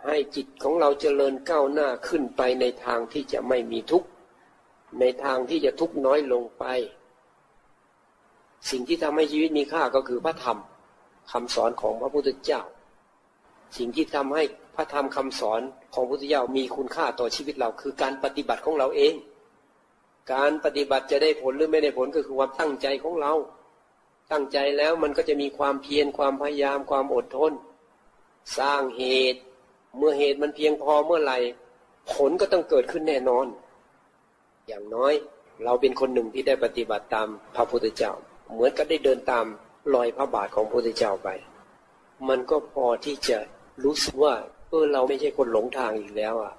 [0.06, 4.08] ให้จิตของเราเจริญก้าวหน้าขึ้นไปในทางที่จะไม่มีทุกข์
[5.00, 6.64] ในทางที่จะทุกข์น้อยลงไป
[8.70, 10.58] สิ่งที่ทำให้ชีวิตมีค่าก็คือพระธรรม
[11.32, 12.62] คำสอนของพระพุทธเจ้า
[13.78, 14.44] สิ่งที่ทำให้
[14.76, 15.60] พระธรรมคำสอน
[15.94, 19.14] ของพระพุทธเจ้ามีคุณค่าต่อชีวิตเราคือการปฏิบัติของเราเอง
[20.32, 23.32] การปฏิบัติจะได้ผลหรือไม่ได้ผลก็คือความตั้งใจของเรา
[24.33, 27.53] ตั้งใจแล้วมันก็จะมีความเพียรความพยายามความอดทน
[28.59, 29.40] สร้างเหตุ
[29.97, 31.38] เมื่อเหตุมันเพียงพอเมื่อไหร่
[32.12, 33.47] ผลก็ต้องเกิดขึ้นแน่นอน
[34.69, 35.14] อย่างน้อย
[35.64, 38.12] เราเป็นคนหนึ่งที่ได้ปฏิบัติตามพระพุทธเจ้า
[38.53, 39.45] เหมือนกับได้เดินตาม
[39.95, 41.29] รอยพระบาทของพระพุทธเจ้าไป
[42.29, 43.38] มันก็พอที่จะ
[43.85, 44.35] รู้สึกว่า
[44.69, 46.53] เออเราไม่ใช่คนหลงทางอีกแล้วอะ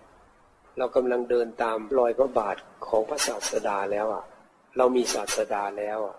[0.77, 2.55] เรากำลังเดินตามรอยพระบาท
[2.87, 4.23] ของพระศาสดาแล้วอะ
[4.77, 6.15] เรามีศาสดาแล้วอะ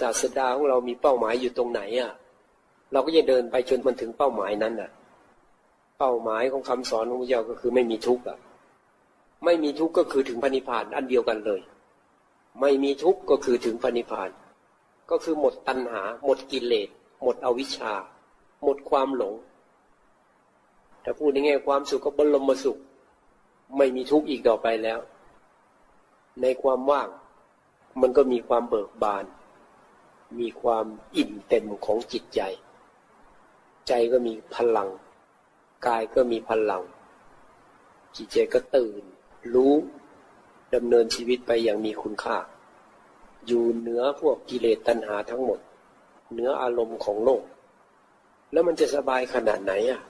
[0.00, 2.12] ศาสดาของเรามีเป้าหมายอยู่ตรงไหนอะ
[2.92, 4.90] เราก็จะเดินไปจนมันถึงเป้าหมายนั้นอะ
[5.98, 8.38] เป้าหมายของคำสอนของพระเจ้าก็คือไม่มีทุกข์อะ
[9.44, 11.60] ไม่มีทุกข์ก็คือถึงพระนิพพานอันเดียวกันเลย
[12.60, 14.30] ไม่มีทุกข์ก็คือถึงพระนิพพาน
[15.10, 16.88] ก็คือหมดตัณหา หมดกิเลส
[17.22, 17.92] หมดอวิชชา
[18.62, 19.34] หมดความหลง
[21.04, 22.78] ถ้าพูดในแง่ความสุขก็บรมสุข
[23.76, 24.98] ไม่มีทุกข์อีกต่อไปแล้ว
[26.42, 27.08] ในความว่าง
[28.00, 29.24] มันก็มีความเบิกบาน
[30.38, 30.86] มีความ
[31.16, 32.40] อิ่มเต็มของจิตใจ
[33.88, 34.88] ใจก็มีพลัง
[35.86, 36.82] กายก็มีพลัง
[38.16, 39.02] จิตใจก็ตื่น
[39.54, 39.74] รู้
[40.74, 42.36] ดำเนินชีวิตไปอย่างมีคุณค่า
[43.46, 45.58] อยู่เหนือพวกกิเลสตัณหาทั้งหมด
[46.32, 47.42] เหนืออารมณ์ของโลก
[48.52, 50.00] แล้วมันจะสบายขนาดไหนอะ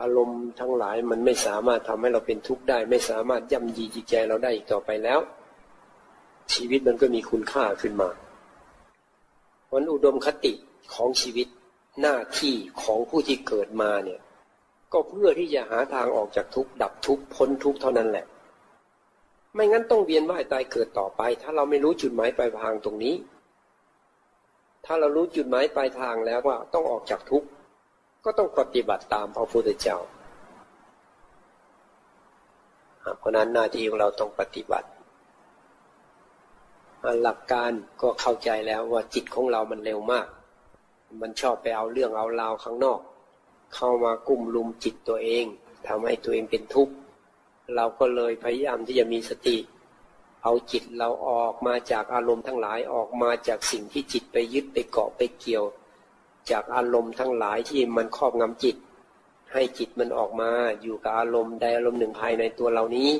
[0.00, 5.20] อารมณ์ทั้งหลายมันไม่สามารถทำให้เราเป็นทุกข์ได้ ไม่สามารถย่ำยีจิตใจเราได้อีกต่อไปแล้ว
[6.54, 8.08] ชีวิตมันก็มีคุณค่าขึ้นมา
[9.72, 10.52] วันอุดมคติ
[10.94, 11.46] ของชีวิต
[12.00, 14.20] หน้าที่ของผู้ที่เกิดมาเนี่ย
[14.92, 18.26] ก็เพื่อที่จะหาทางออกจากทุกข์ดับทุกข์พ้นทุกข์เท่านั้นแหละ
[19.54, 23.14] ไม่งั้นต้องเวียนว่ายตายเกิดต่อไป ถ้าเราไม่รู้จุดหมายปลายทางตรงนี้
[24.84, 27.48] ถ้าเรารู้จุดหมายปลายทางแล้วว่าต้องออกจากทุกข์
[28.24, 29.98] ก็ต้องปฏิบัติตามพระพุทธเจ้า
[33.18, 34.88] เพราะนั้นหน้าที่ของเราต้องปฏิบัติ
[37.22, 40.26] หลักการก็เข้าใจแล้วว่าจิตของเรามันเร็วมาก
[41.20, 43.00] มันชอบไปเอาเรื่องเอาราวข้างนอก
[43.74, 45.44] เข้ามากุ้มลุมจิตตัวเอง
[45.86, 46.94] ทำให้ตัวเองเป็นทุกข์
[47.76, 49.56] เราก็เลยพยายามที่จะมีสติ
[50.42, 55.64] เอาจิตเราออกมาจากอารมณ์ทั้งหลายออกมาจากสิ่งที่จิตไปยึดไปเกาะไปเกี่ยว
[56.50, 58.76] จากอารมณ์ทั้งหลายที่มันครอบงำจิต
[59.52, 60.50] ให้จิตมันออกมา
[60.82, 63.10] อยู่กับอารมณ์ใดอารมณ์หนึ่งภายในตัวเรานี้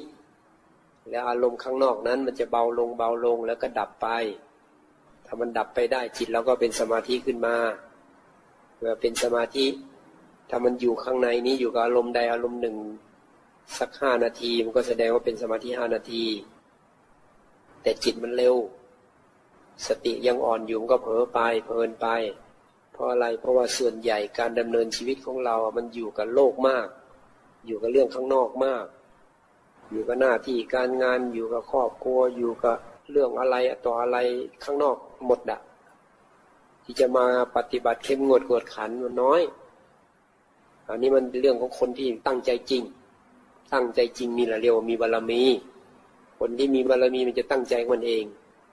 [1.10, 4.08] แล้วอารมณ์ข้างนอกนั้น มันจะเบาลงเบาลงแล้วก็ดับไป
[5.26, 7.56] ถ้ามันดับไปได้จิตเราก็เป็นสมาธิขึ้นมา
[8.78, 9.66] เมื่อเป็นสมาธิ
[10.50, 12.76] ถ้ามันอยู่ข้างในนี้อยู่กับอารมณ์ใดอารมณ์หนึ่ง
[13.78, 16.24] สักห้านาที มันก็แสดงว่าเป็นสมาธิห้านาที
[17.82, 18.56] แต่จิตมันเร็ว
[19.86, 22.06] สติยังอ่อนอยู่มันก็เผลอไปเพลินไป
[22.92, 26.86] เพราะอะไรเพราะว่าส่วนใหญ่การดำเนินชีวิตของเรา มันอยู่กับโลกมาก
[27.66, 28.84] อยู่กับเรื่องข้างนอกมาก
[29.92, 32.76] อยู่กับหน้าที่การงานอยู่กับครอบครัวอยู่กับ
[33.11, 34.16] เรื่องอะไรต่ออะไร
[34.64, 35.61] ข้างนอกหมดอะ
[36.85, 37.24] ที่จะมา
[37.57, 39.40] ปฏิบัติเข้มงวดกวดขันมันน้อย
[40.88, 42.83] อันนี้มันเรื่องของคนที่ตั้งใจจริง
[43.72, 45.42] ตั้งใจจริงมีละเรียวมีบารรมี
[46.38, 48.24] คนที่มีบารรมีมันจะตั้งใจมันเอง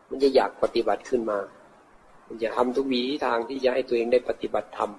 [0.09, 1.39] มันจะอยากปฏิบัติขึ้นมา
[2.27, 4.91] มันจะทำทุกวิธีทางที่จะให้ตัวเองได้ปฏิบัติธรรม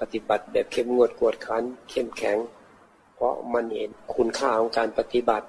[0.00, 2.38] ปฏิบัติแบบเข้มงวดกวดขันเข้มแข็ง
[3.18, 5.46] เพราะมันเห็นคุณค่าของการปฏิบัติ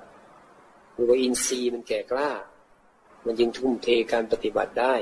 [0.94, 2.30] หรือว่าอินทรีย์มันแก่กล้า
[3.26, 4.94] มันจึงทุ่มเทการปฏิบัติได้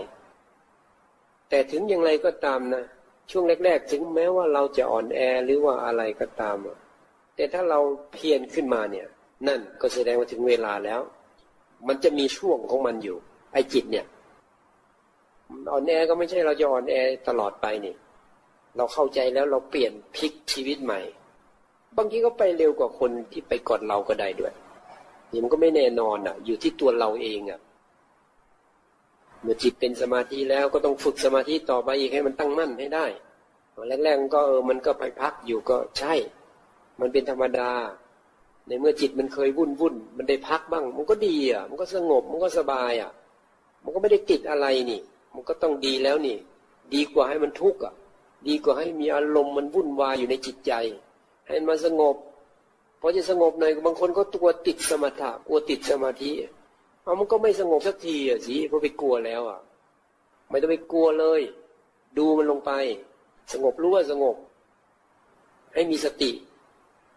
[1.49, 2.84] แต่ถึงอย่างไรก็ตามนะ
[3.32, 6.58] ช่วงแรก ๆ ถึงแม้ว่าเราจะอ่อนแอหรือว่าอะไรก็ตาม
[7.36, 7.80] แต่ถ้าเรา
[8.13, 9.08] เพียรขึ้นมาเนี่ย
[9.47, 11.01] นั่นก็แสดงว่าถึงเวลาแล้ว
[11.88, 13.17] มันจะมีช่วงของมันอยู่
[13.53, 14.06] ไอ้จิตเนี่ย
[15.71, 16.95] อ่อนแอก็ไม่ใช่เราจะอ่อนแอ
[17.27, 17.95] ตลอดไปนี่
[18.77, 20.99] เราเข้าใจแล้วเราเปลี่ยนพลิกชีวิตใหม่
[21.97, 24.54] บางทีก็ไปเร็วกว่าคนที่ไปก่อนเราก็ได้ด้วย
[25.32, 27.60] นี่มันก็ไม่แน่นอนอะ อยู่ที่ตัวเราเองอะ
[29.41, 33.06] เมื่อจิตเป็นสมาธิแล้วก็ต้องฝึกสมาธิต่อไปอีกให้มันตั้งมั่นให้ได้
[34.04, 36.13] แรกๆก็เออมันก็ไปพักอยู่ก็ใช่
[37.00, 37.71] มันเป็นธรรมดา
[38.67, 43.12] ในเมื่อจิตมันเคยวุ่นวุ่นมันได้พักบ้าง มันก็ดีอะ มันก็สงบ มันก็สบายอะ
[43.84, 45.02] มันก็ไม่ได้ติดอะไรนี่
[45.34, 46.38] มันก็ต้องดีแล้วนี่
[46.93, 47.93] ดีกว่าให้มันทุกข์อะ
[48.47, 50.73] ดีกว่าให้มีอารมณ์มันวุ่นวายอยู่ในจิตใจ
[51.48, 52.16] ให้มันสงบ
[53.02, 56.32] พอจะสงบหน่อยบางคนก็ตัวติดสมถะกลัวติดสมาธิ
[57.04, 59.60] เอามันก็ไม่สงบสักทีอะสิเพราะไปกลัวแล้วอะ
[60.50, 61.42] ไม่ต้องไปกลัวเลย
[62.18, 62.72] ดูมันลงไป
[63.54, 64.36] สงบรู้ว่าสงบ
[65.74, 66.32] ให้มีสติ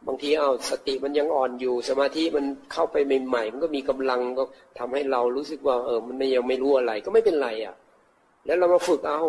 [0.07, 4.45] บางทีเอาสติมันยังอ่อนอยู่ สมาธิมันเข้าไปใหม่ๆมันก็มีกำลังก็
[4.79, 7.75] ทำให้เรารู้สึกว่า เออ มันยังไม่รู้อะไร ก็ไม่เป็นไรอะ
[8.47, 9.23] แล้วเรามาฝึกเอา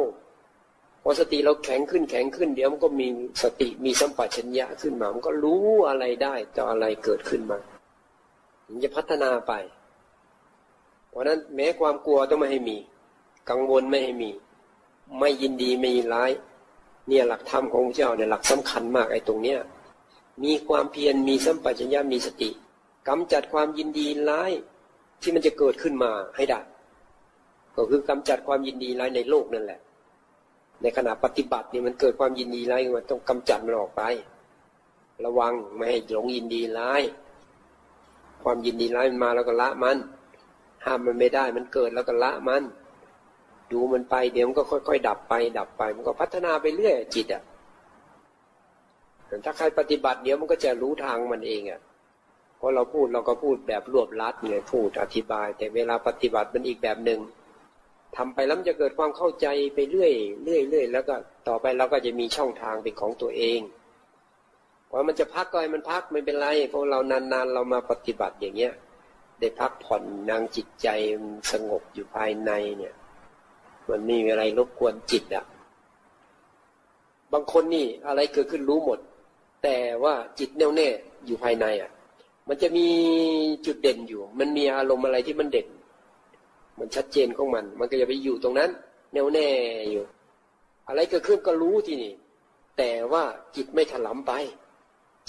[1.04, 3.08] พอสติเราแข็งขึ้นแข็งขึ้น เดี๋ยวมันก็มี
[3.44, 7.60] สติมีสัมปชัญญะขึ้นมา มันก็รู้อะไรได้ต่ออะไรเกิดขึ้นมา
[8.70, 9.54] มันจะพัฒนาไป
[11.10, 12.78] เพราะนั้นแม้ความกลัวต้องไม่ให้มี
[13.50, 14.32] กังวลไม่ให้มี
[15.20, 16.32] ไม่ยินดีไม่ยินร้าย
[17.08, 19.60] เนี่ยหลักธรรมของเจ้าเนี่ยหลักสำคัญมากไอ้ตรงเนี้ย
[20.44, 22.50] มีความเพียรมีสัมปชัญญะมีสติ
[23.08, 24.52] กำจัดความยินดีร้าย
[25.22, 26.60] ที่มันจะเกิดขึ้นมาให้ได้
[27.76, 29.80] ก็คือกำจัดความยินดีร้ายในโลกนั่นแหละ
[30.82, 34.02] ในขณะปฏิบัตินี่มันเกิดความยินดีร้ายมันต้องกำจัดมันออกไป
[35.26, 37.02] ระวังไม่ให้หลงยินดีร้าย
[38.44, 39.98] ความยินดีร้ายมันมาแล้วก็ละมัน
[40.86, 42.64] ห้ามมันไม่ได้มันเกิดแล้วก็ละมัน
[43.72, 47.44] ดูมันไปเดี๋ยวมันก็ค่อย ๆ ดับไป ดับไป มันก็พัฒนาไปเรื่อยจิตอะ
[49.46, 51.80] ถ้าใครปฏิบัติเดี๋ยวมันก็จะรู้ทางมันเองอะ
[52.58, 57.20] เพราะเราพูดเราก็พูดแบบรวบลัดไงพูดอธิบาย แต่เวลาปฏิบัติมันอีกแบบหนึ่ง
[58.18, 61.16] ทำไปแล้วจะเกิดความเข้าใจไปเรื่อยเรื่อยเรื่อยแล้วก็
[61.48, 63.60] ต่อไปเราก็จะมีช่องทางเป็นของตัวเอง
[64.94, 68.74] ว่ามันจะพักก็ให้มันพักไม่เป็นไรเพราะเรานานๆเรามาปฏิบัติอย่างเงี้ย
[69.40, 70.88] ได้พักผ่อนนางจิตใจ
[71.52, 72.94] สงบอยู่ภายในเนี่ย
[73.90, 75.46] มันไม่มีอะไรรบกวนจิตอะ
[77.34, 79.00] บางคนนี่อะไรเกิดขึ้นรู้หมด
[79.64, 80.88] แต่ว่าจิตแน่วแน่
[81.26, 81.92] อยู่ภายในอะ
[82.48, 82.88] มันจะมี
[83.66, 85.68] จุดเด่นอยู่ มันมีอารมณ์อะไรที่มันเด่น
[86.82, 88.70] มันชัดเจนของมัน มันก็จะไปอยู่ตรงนั้น
[89.14, 89.48] แน่วแน่
[89.92, 90.04] อยู่
[90.88, 92.14] อะไรเกิดขึ้นก็รู้ที่นี่
[92.78, 93.24] แต่ว่า
[93.56, 94.32] จิตไม่ถลำไป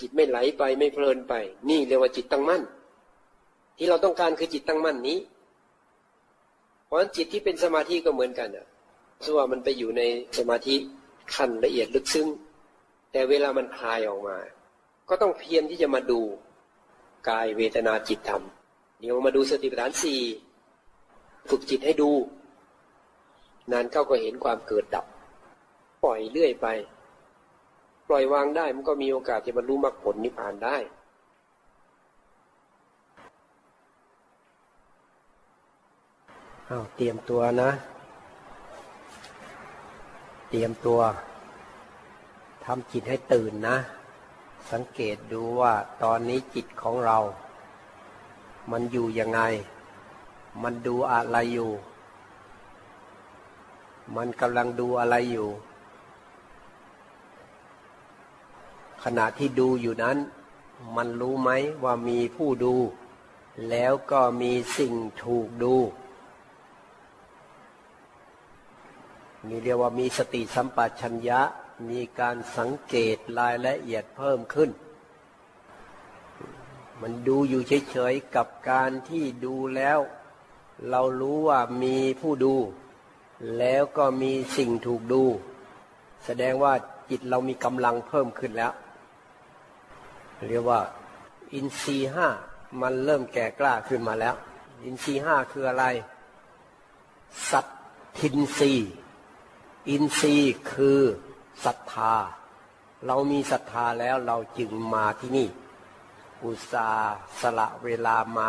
[0.01, 1.35] จิตไม่ไหลไปไม่เพลินไป
[1.69, 2.63] นี่เรียกว่าจิตตั้งมั่น
[3.77, 5.19] ที่เราต้องการคือจิตตั้งมั่นนี้
[6.87, 8.67] เพราะฉะนั้นจิตที่เป็นสมาธิก็เหมือนกันอะ
[9.25, 10.03] ส่วนมันไปอยู่ใน
[10.39, 10.75] สมาธิ
[11.35, 12.29] ขั้นละเอียดลึกซึ้ง
[13.13, 14.39] แต่เวลามันคลายออกมา
[15.09, 16.21] ก็ต้องเพียรที่จะมาดู
[17.29, 18.43] กายเวทนาจิตธรรม
[19.01, 20.21] เดี๋ยวมาดูสติปัฏฐานสี่
[21.49, 22.11] ฝึกจิตให้ดู
[23.73, 25.05] นานเข้าก็เห็นความเกิดดับ
[26.05, 26.67] ปล่อยเรื่อยไป
[28.09, 30.77] ปล่อยวางได้มันก็มีโอกาสที่บรรลุมรรคผลนิพพานได้
[36.67, 37.71] เอาเตรียมตัวนะ
[40.51, 41.01] เตรียมตัว
[42.65, 43.77] ทำจิตให้ตื่นนะ
[44.73, 47.19] สังเกตดูว่าตอนนี้จิตของเรา
[48.73, 49.41] มันอยู่ยังไง
[50.63, 51.73] มันดูอะไรอยู่
[54.17, 55.49] มันกำลังดูอะไรอยู่
[59.05, 60.19] ขณะที่ดูอยู่นั้น
[60.97, 61.51] มันรู้ไหม
[61.85, 62.75] ว่ามีผู้ดู
[63.71, 65.75] แล้วก็มีสิ่งถูกดู
[69.47, 71.41] มีเรียกว่ามีสติสัมปชัญญะ
[71.91, 74.71] มีการสังเกตรายละเอียดเพิ่มขึ้น
[77.01, 79.99] มันดูอยู่เฉยๆกับการที่ดูแล้ว
[80.91, 82.55] เรารู้ว่ามีผู้ดู
[83.59, 85.23] แล้วก็มีสิ่งถูกดู
[86.25, 86.73] แสดงว่า
[87.11, 88.73] จิตเรามีกำลังเพิ่มขึ้นแล้ว
[90.49, 90.81] เรียกว่า
[91.55, 92.29] อินทรีห้า
[92.81, 94.35] มันเริ่มแก่กล้าขึ้นมาแล้ว
[94.85, 95.85] อินทรีห้าคืออะไร
[97.51, 97.67] สัต
[98.19, 98.73] ทินรี
[99.89, 100.37] อินทรี
[100.73, 101.01] คือ
[101.65, 102.15] ศรัทธา
[103.07, 105.49] เรามีศรัทธาแล้วเราจึงมาที่นี่
[106.45, 106.89] อุตสา
[107.41, 108.49] สละเวลามา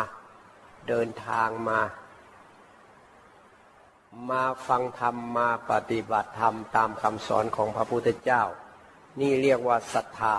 [0.88, 1.80] เดินทางมา
[4.30, 8.42] มาฟังธรรมมาปฏิบัติธรรมตามคำสอนของพระพุทธเจ้า
[9.20, 10.34] นี่เรียกว่าศรัทธา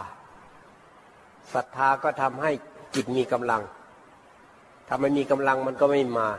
[1.53, 2.51] ศรัทธาก็ทำให้
[2.95, 3.61] จิตมีกำลัง
[4.87, 6.29] ถ้าไม่มีกำลังมันก็ไม่มา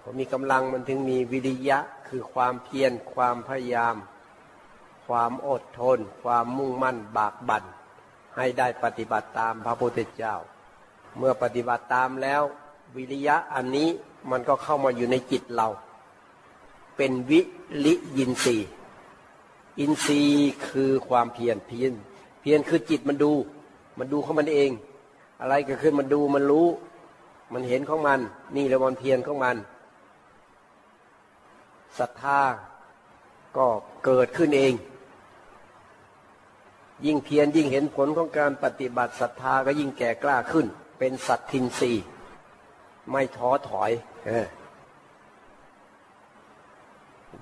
[0.00, 1.78] พอมีกำลังมันถึงมีวิริยะ
[2.08, 3.96] คือความเพียรความพยายาม
[5.06, 7.64] ความอดทน ความมุ่งมั่นบากบัน่น
[8.36, 10.34] ให้ได้ปฏิบัติตามพระพุทธเจ้า
[11.18, 12.42] เมื่อปฏิบัติตามแล้ว
[12.96, 13.88] วิริยะอันนี้
[14.30, 15.68] มันก็เข้ามาอยู่ในจิตเรา
[17.02, 17.40] เป็นวิ
[17.84, 18.68] ลิยินทรีย์
[19.80, 21.92] อินทรีย์คือความเพียรเพียร
[22.40, 23.32] เพียรคือจิตมันดู
[23.98, 24.70] มันดูของมันเอง
[25.40, 26.68] อะไรก็คือมันดูมันรู้
[27.52, 28.20] มันเห็นของมัน
[28.56, 29.56] นี่แหละมันเพียรของมัน
[31.98, 32.40] ศรัทธา
[33.56, 33.66] ก็
[34.04, 34.74] เกิดขึ้นเอง
[37.06, 40.66] ยิ่งเพียรยิ่งเห็นผลของการปฏิบัติศรัทธาก็ยิ่งแก่กล้าขึ้น
[40.98, 41.92] เป็นสัตทินรี
[43.10, 43.92] ไม่ท้อถอย
[44.28, 44.46] เออ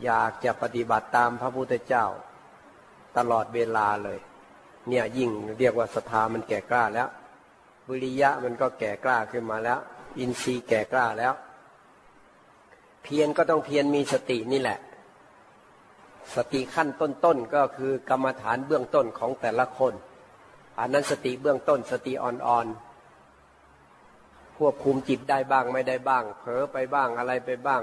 [0.05, 2.07] อยากจะปฏิบัติตามพระพุทธเจ้า
[3.16, 4.18] ตลอดเวลาเลย
[4.89, 7.09] เนี่ยยิ่งเรียกว่าศรัทธามันแก่กล้าแล้ว
[7.89, 9.78] วิริยะมันก็แก่กล้าขึ้นมาแล้ว
[10.18, 11.32] อินทรีย์แก่กล้าแล้ว
[13.03, 14.78] เพียรก็ต้องเพียรมีสตินี่แหละ
[16.34, 19.93] สติขั้นต้นๆก็คือกรรมฐานเบื้องต้นของแต่ละคน
[20.78, 27.82] อันนั้นสติเบื้องต้นสติอ่อนๆควบคุมจิตได้บ้างไม่ได้บ้าง เผลอไปบ้างอะไรไปบ้าง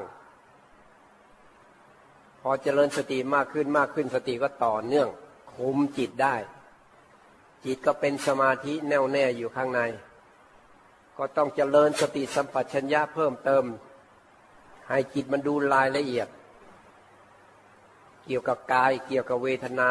[2.50, 5.08] อเจริญสติมากขึ้นมากขึ้นสติก็ต่อเนื่อง
[5.56, 6.36] คุมจิตได้
[7.66, 9.82] จิตก็เป็นสมาธิแน่วแน่อยู่ข้างใน
[11.18, 13.64] ก็ต้องเจริญสติสัมปชัญญะเพิ่มเติม
[14.90, 16.28] ให้จิตมันดูรายละเอียด
[18.26, 19.90] เกี่ยวกับกาย เกี่ยวกับเวทนา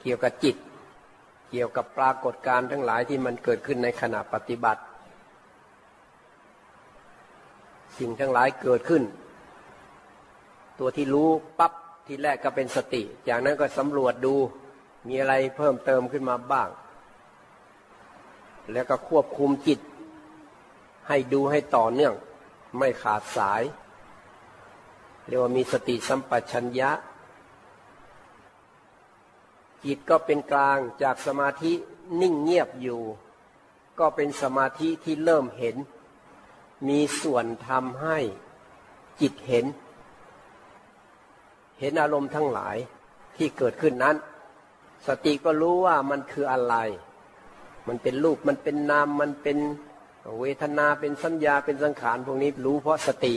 [0.00, 0.56] เกี่ยวกับจิต
[1.50, 4.82] เกี่ยวกับปรากฏการณ์ทั้งหลายที่มันเกิดขึ้นในขณะปฏิบัติ
[7.98, 9.02] สิ่งทั้งหลายเกิดขึ้น
[10.78, 11.72] ตัวที่รู้ปั๊บ
[12.06, 14.34] ทีแรกก็เป็นสติ จากนั้นก็สำรวจดู
[15.06, 16.68] มีอะไรเพิ่มเติมขึ้นมาบ้าง
[18.72, 19.80] แล้วก็ควบคุมจิต
[21.08, 22.14] ให้ดูให้ต่อเนื่อง
[22.78, 23.62] ไม่ขาดสาย
[25.26, 26.90] เรียกว่ามีสติสัมปชัญญะ
[29.84, 31.72] จิตก็เป็นกลางจากสมาธิ
[32.20, 33.00] นิ่งเงียบอยู่
[33.98, 35.76] ก็เป็นสมาธิที่เริ่มเห็น
[36.88, 38.18] มีส่วนทำให้
[39.20, 39.64] จิตเห็น
[41.80, 42.76] เห็นอารมณ์ทั้งหลาย
[43.36, 44.16] ที่เกิดขึ้นนั้น
[45.06, 46.74] สติก็รู้ว่ามันคืออะไร
[47.88, 49.58] มันเป็นรูปมันเป็นนามมันเป็น
[50.40, 53.34] เวทนาเป็นสัญญาเป็นสังขารพวกนี้รู้เพราะสติ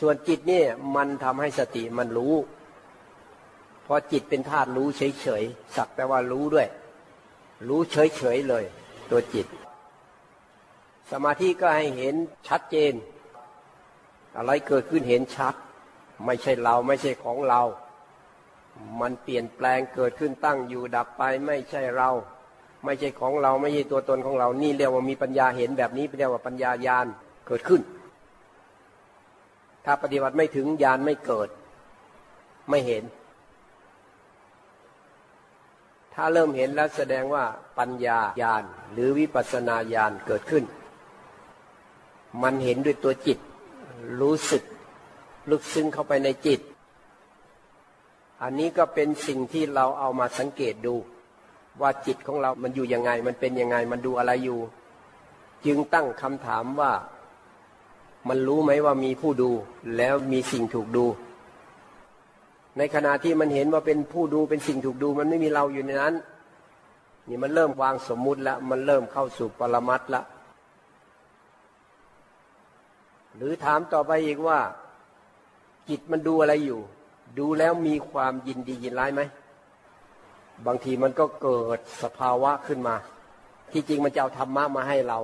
[0.00, 2.34] ส่วนจิตเนี่ยมันทำให้สติมันรู้
[3.84, 6.68] เพราะจิตเป็นธาตุรู้เฉยๆสักแต่ว่ารู้ด้วย
[7.68, 8.64] รู้เฉยๆเลย
[9.10, 9.46] ตัวจิต
[11.10, 12.14] สมาธิก็ให้เห็น
[12.48, 12.92] ชัดเจน
[14.36, 15.54] อะไรเกิดขึ้นเห็นชัด
[16.24, 17.62] ไม่ใช่เราไม่ใช่ของเรา
[19.00, 22.10] มันเปลี่ยนแปลงเกิดขึ้นตั้งอยู่ดับไปไม่ใช่เรา
[22.84, 27.06] ไม่ใช่ของเราไม่ใช่ตัวตนของเรา นี่เรียกว่ามีปัญญาเห็นแบบนี้เรียกว่าปัญญายาน
[27.46, 27.80] เกิดขึ้น
[29.84, 31.48] ถ้าปฏิบัติไม่ถึงญาณไม่เกิด
[32.70, 33.04] ไม่เห็น
[36.14, 37.44] ถ้าเริ่มเห็นแล้วแสดงว่า
[37.78, 40.64] ปัญญาญาณหรือวิปัสสนาญาณเกิดขึ้น
[42.42, 43.38] มันเห็นด้วยตัวจิต
[44.20, 44.62] รู้สึก
[45.50, 46.60] ลึกซึ้งเข้าไปในจิต
[48.42, 50.94] อันนี้ก็เป็นสิ่งที่เราเอามาสังเกตดู
[51.80, 54.60] ว่าจิตของเรามันอยู่ยังไง มันเป็นยังไง มันดูอะไรอยู่
[55.66, 56.92] จึงตั้งคำถามว่า
[58.28, 59.50] มันรู้ไหมว่ามีผู้ดู
[59.96, 61.06] แล้วมีสิ่งถูกดู
[62.78, 66.14] ในขณะที่มันเห็นว่าเป็นผู้ดูเป็นสิ่งถูกดู มันไม่มีเราอยู่ในนั้น
[67.28, 70.22] นี่มันเริ่มวางสมมุติแล้วมันเริ่มเข้าสู่ปรมัตละ
[73.36, 74.58] หรือถามต่อไปอีกว่า
[75.88, 76.80] จิตมันดูอะไรอยู่
[77.38, 79.22] ดูแล้วมีความยินดียินร้ายไหม
[80.66, 82.94] บางทีมันก็เกิดสภาวะขึ้นมา
[83.72, 85.18] ที่จริงมันจะเอาธรรมะมาให้เรา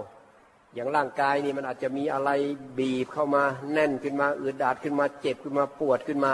[0.75, 2.31] อย่างร่างกายนี่มันอาจจะมีอะไร
[2.79, 3.43] บีบเข้ามา
[3.73, 6.33] แน่นขึ้นมาอืดดาดขึ้นมาเจ็บขึ้นมาปวดขึ้นมา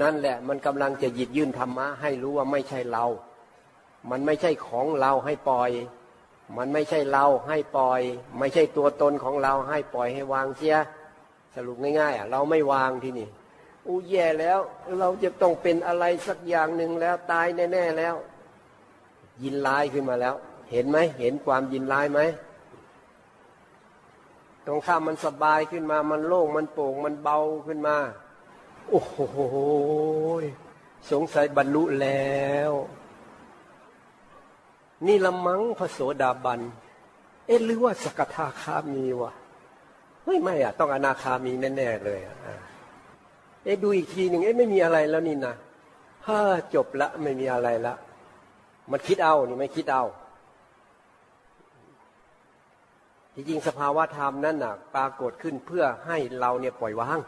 [0.00, 3.04] นั่นแหละมันกำลังจะหยิบยื่นธรรมะให้รู้ว่าไม่ใช่เรา
[4.10, 5.70] มันไม่ใช่ของเราให้ปล่อย
[6.56, 8.00] มันไม่ใช่เราให้ปล่อย
[8.38, 10.76] ไม่ใช่ตัวตนของเราให้ปล่อยให้วางเสีย
[11.56, 13.28] สรุปง่ายๆอะเราไม่วางที่นี่
[13.86, 14.58] อู้แย่แล้ว
[14.98, 18.14] เราจะต้องเป็นอะไรสักอย่างหนึ่งแล้วตายแน่ๆแล้ว
[19.42, 20.34] ยินร้ายขึ้นมาแล้ว
[20.70, 22.20] เห็นไหมเห็นความยินร้ายไหม
[24.66, 27.96] ตรงข้ามมันสบายขึ้นมามันโล่งมันโปร่งมันเบาขึ้นมา
[28.88, 29.16] โอ้โห
[31.10, 32.72] สงสัยบรรลุแล้ว
[35.06, 36.60] นี่ละมังพระโสดาบัน
[37.46, 39.32] เอ๊ะหรือว่าสกทาคามีวะ
[40.26, 42.36] เฮ้ยไม่อะต้องอนาคามีแน่ๆเลยอะ
[43.64, 45.54] เอ๊ดูอีกทีหนึ่งเอ๊ะไม่มีอะไรแล้วนี่นะ
[46.26, 46.38] ฮ่า
[46.74, 47.94] จบละไม่มีอะไรละ
[48.90, 50.04] มันคิดเอานี่ไม่คิดเอา
[53.34, 57.18] จริงสภาวะธรรมนั้นน่ะ ปรากฏขึ้นเพื่อให้เราเนี่ยปล่อยวาง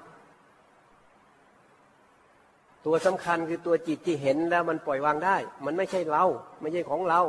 [2.84, 5.36] ตัวสำคัญคือตัวจิตที่เห็นแล้วมันปล่อยวางได้
[5.66, 6.24] มันไม่ใช่เรา
[6.60, 7.20] ไม่ใช่ของเรา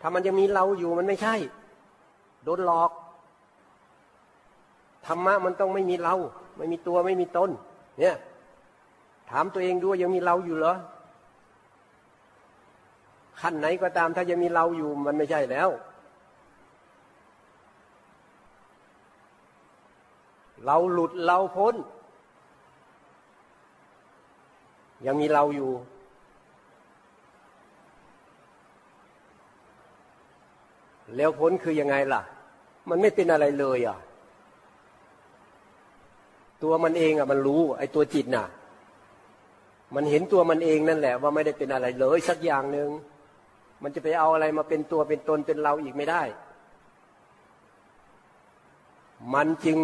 [0.00, 1.34] ถ้ามันยังมีเราอยู่มันไม่ใช่
[2.44, 2.90] โดนหลอก
[5.06, 6.14] ธรรมะมันต้องไม่มีเรา
[6.56, 7.50] ไม่มีตัวไม่มีตน
[8.00, 8.16] เนี่ย
[9.30, 10.74] ถามตัวเองดูว่ายังมีเราอยู่เหรอ
[13.40, 15.68] ขั้นไหนก็ตามถ้ายังมีเราอยู่มันไม่ใช่แล้ว
[20.66, 21.74] เราหลุดเราพ้น
[25.06, 25.70] ยังมีเราอยู่
[31.16, 32.22] แล้วพ้นคือยังไงล่ะ
[32.88, 33.98] มันไม่เป็นอะไรเลยอะ
[36.62, 38.46] ตัวมันเองอะมันรู้ ไอ้ตัวจิตน่ะ
[39.94, 42.88] มันเห็นตัวมันเองนั่นแหละ ว่าไม่ได้เป็นอะไรเลยสักอย่างหนึ่ง
[43.82, 46.22] มันจะไปเอาอะไรมาเป็นตัวเป็นตนเป็นเราอีกไม่ได้
[49.34, 49.78] มันจึง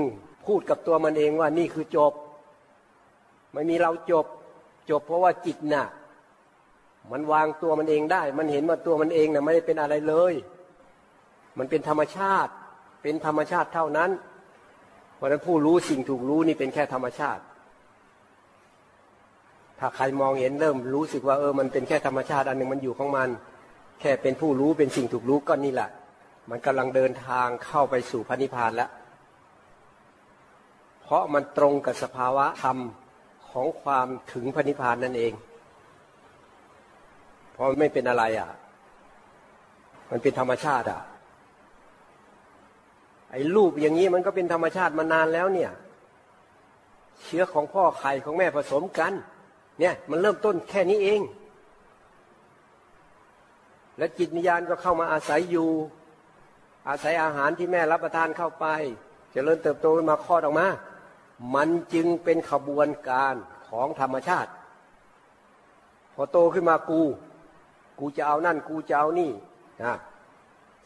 [0.46, 2.12] พูดกับตัวมันเองว่านี่คือจบ
[3.52, 4.26] ไม่มีเราจบ
[4.90, 5.86] จบเพราะว่าจิตน่ะ
[7.12, 10.34] มันวางตัวมันเองได้ มันเห็นว่าตัวมันเองน่ะไม่ได้เป็นอะไรเลย
[11.58, 12.52] มันเป็นธรรมชาติ
[13.02, 14.10] เป็นธรรมชาติเท่านั้น
[15.18, 17.42] เพราะนั้นผู้รู้สิ่งถูกรู้นี่เป็นแค่ธรรมชาติ
[19.78, 23.28] ถ้าใครมองเห็นเริ่มรู้สึกว่าเออมันเป็นแค่ธรรมชาติอันหนึ่งมันอยู่ของมัน
[24.00, 25.88] แค่เป็นผู้รู้เป็นสิ่งถูกรู้ก็นี่แหละ
[26.50, 28.90] มันกำลังเดินทางเข้าไปสู่พระนิพพานแล้ว
[31.02, 32.78] เพราะมันตรงกับสภาวะธรรม
[33.50, 35.32] ของความถึงพระนิพพานนั่นเอง
[37.52, 38.50] เพราะไม่เป็นอะไรอะ
[40.10, 41.00] มันเป็นธรรมชาติอะ
[43.30, 45.70] ไอ้รูปอย่างนี้มันก็เป็นธรรมชาติมานานแล้วเนี่ย
[47.24, 49.12] เชื้อของพ่อไข่ของแม่ผสมกัน
[49.80, 51.20] เนี่ย มันเริ่มต้นแค่นี้เอง
[53.98, 55.70] และจิตวิญญาณก็เข้ามาอาศัยอยู่
[56.88, 58.66] อาศัยอาหารที่แม่รับประทานเข้าไป
[59.28, 60.68] จเจริญเติบโตมาคลอดออกมา
[61.54, 63.34] มันจึงเป็นขบวนการ
[63.68, 64.50] ของธรรมชาติ
[66.14, 67.02] พอโตขึ้นมากู
[67.98, 69.30] กูจะเอานั่น กูจะเอานี่
[69.84, 69.96] นะ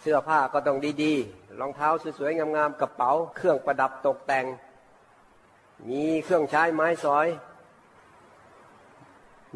[0.02, 1.88] เสื้อผ้าก็ต้องดีๆ รองเท้า
[2.18, 4.46] สวยๆ งามๆ กระเป๋า เครื่องประดับตกแต่ง
[5.88, 7.26] มีเครื่องใช้ไม้สอย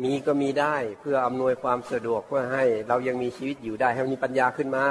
[0.03, 4.87] มีก็มีได้เพื่ออำนวยความสะดวกเพื่อให้เรายังมีชีวิตอยู่ได้ให้มีปัญญาขึ้นมา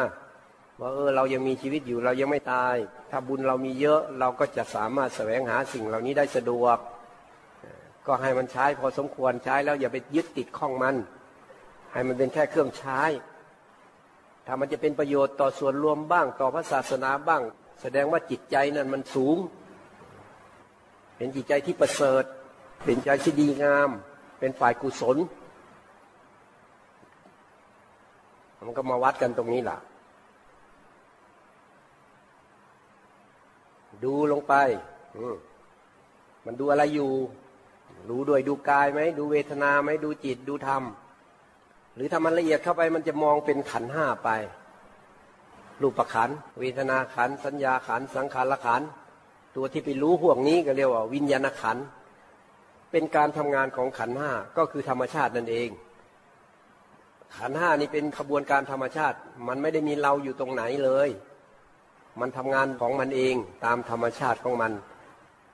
[0.79, 2.75] ว่าเออเรายังมีชีวิตอยู่เรายังไม่ตาย
[3.11, 6.77] ถ้าบุญเรามีเยอะเราก็จะสามารถแสวงหาสิ่งเหล่านี้ได้สะดวก
[8.07, 10.95] ก็ให้มันใช้พอสมควรใช้แล้วอย่าไปยึดติดข้องมัน
[11.91, 13.01] ให้มันเป็นแค่เครื่องใช้
[14.45, 17.41] ถ้ามันจะเป็นประโยชน์ต่อส่วนรวมบ้างต่อพระศาสนาบ้าง
[17.81, 19.37] แสดงว่าจิตใจนั้นมันสูง
[21.17, 22.23] เป็นจิตใจที่ประเสริฐ
[22.85, 23.89] เป็นใจที่ดีงาม
[24.39, 25.17] เป็นฝ่ายกุศล
[28.65, 29.77] มันก็มาวัดกันตรงนี้แหละ
[34.03, 34.53] ดูลงไป
[36.45, 37.11] มันดูอะไรอยู่
[38.09, 40.83] รู้ด้วยดูกายไหม ดูเวทนาไหมดูจิตดูธรรม
[41.95, 44.29] หรือถ้ามันละเอียดเข้าไปมันจะมองเป็นขันห้าไป
[45.81, 46.29] รูปขัน
[46.59, 48.81] เวทนาขันสัญญาขันสังขารขัน
[49.55, 51.77] ตัวที่ไปรู้พวกนี้ก็เรียกว่าวิญญาณขัน
[52.91, 55.69] เป็นการทำงานของขันห้าก็คือธรรมชาตินั่นเอง
[57.37, 59.17] ขันห้านี่เป็นขบวนการธรรมชาติ
[59.47, 61.09] มันไม่ได้มีเราอยู่ตรงไหนเลย
[62.19, 63.35] มันทำงานของมันเอง
[63.65, 64.71] ตามธรรมชาติของมัน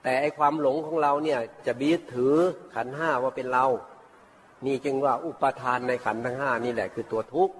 [0.03, 2.35] แต่ไอความหลงของเราเนี่ยจะบีถือ
[2.75, 3.65] ขันห้าว่าเป็นเรา
[4.65, 7.55] นี่จึงว่าอุปทานในขันธ์ทั้งห้านี่แหละคือตัวทุกข์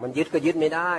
[0.00, 0.92] มันยึดก็ยึดไม่ได้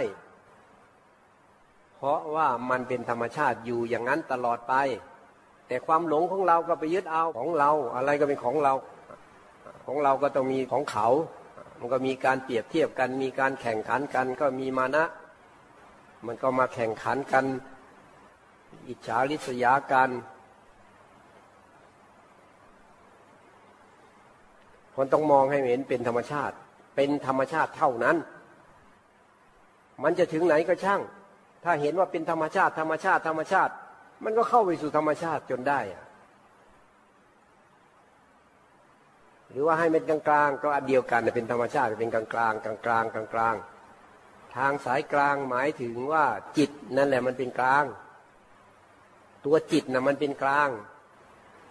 [1.96, 4.74] เพราะว่ามันเป็นธรรมชาติอยู่อย่างนั้นตลอดไป
[5.68, 8.74] แต่ความหลงของเราก็ไปยึดเอาของเรา อะไรก็เป็นของเรา
[9.86, 11.08] ของเราก็ต้องมีของเขา
[11.80, 15.06] มันก็มีการเปรียบเทียบกัน มีการแข่งขันกัน ก็มีมานะ
[16.26, 17.46] มันก็มาแข่งขันกัน
[18.88, 20.10] อิจฉาริษยากัน
[24.98, 26.56] มันต้องมองให้เห็นเป็นธรรมชาติ
[26.96, 28.18] เป็นธรรมชาติเท่านั้น
[30.04, 31.02] มันจะถึงไหนก็ช่าง
[31.64, 33.74] ถ้าเห็นว่าเป็นธรรมชาติ ธรรมชาติ ธรรมชาติ
[34.24, 36.06] มันก็เข้าไปสู่ธรรมชาติจนได้อะ
[39.50, 43.56] หรือว่าให้เป็นกลางกลางก็อันเดียวกันเป็นธรรมชาติเป็นกลางกลางกลางกลางกลางกลาง
[44.56, 46.26] ทางสายกลางหมายถึงว่า
[46.58, 47.86] จิตนั่นแหละมันเป็นกลาง
[49.46, 50.70] ตัวจิตนะ่ะมันเป็นกลาง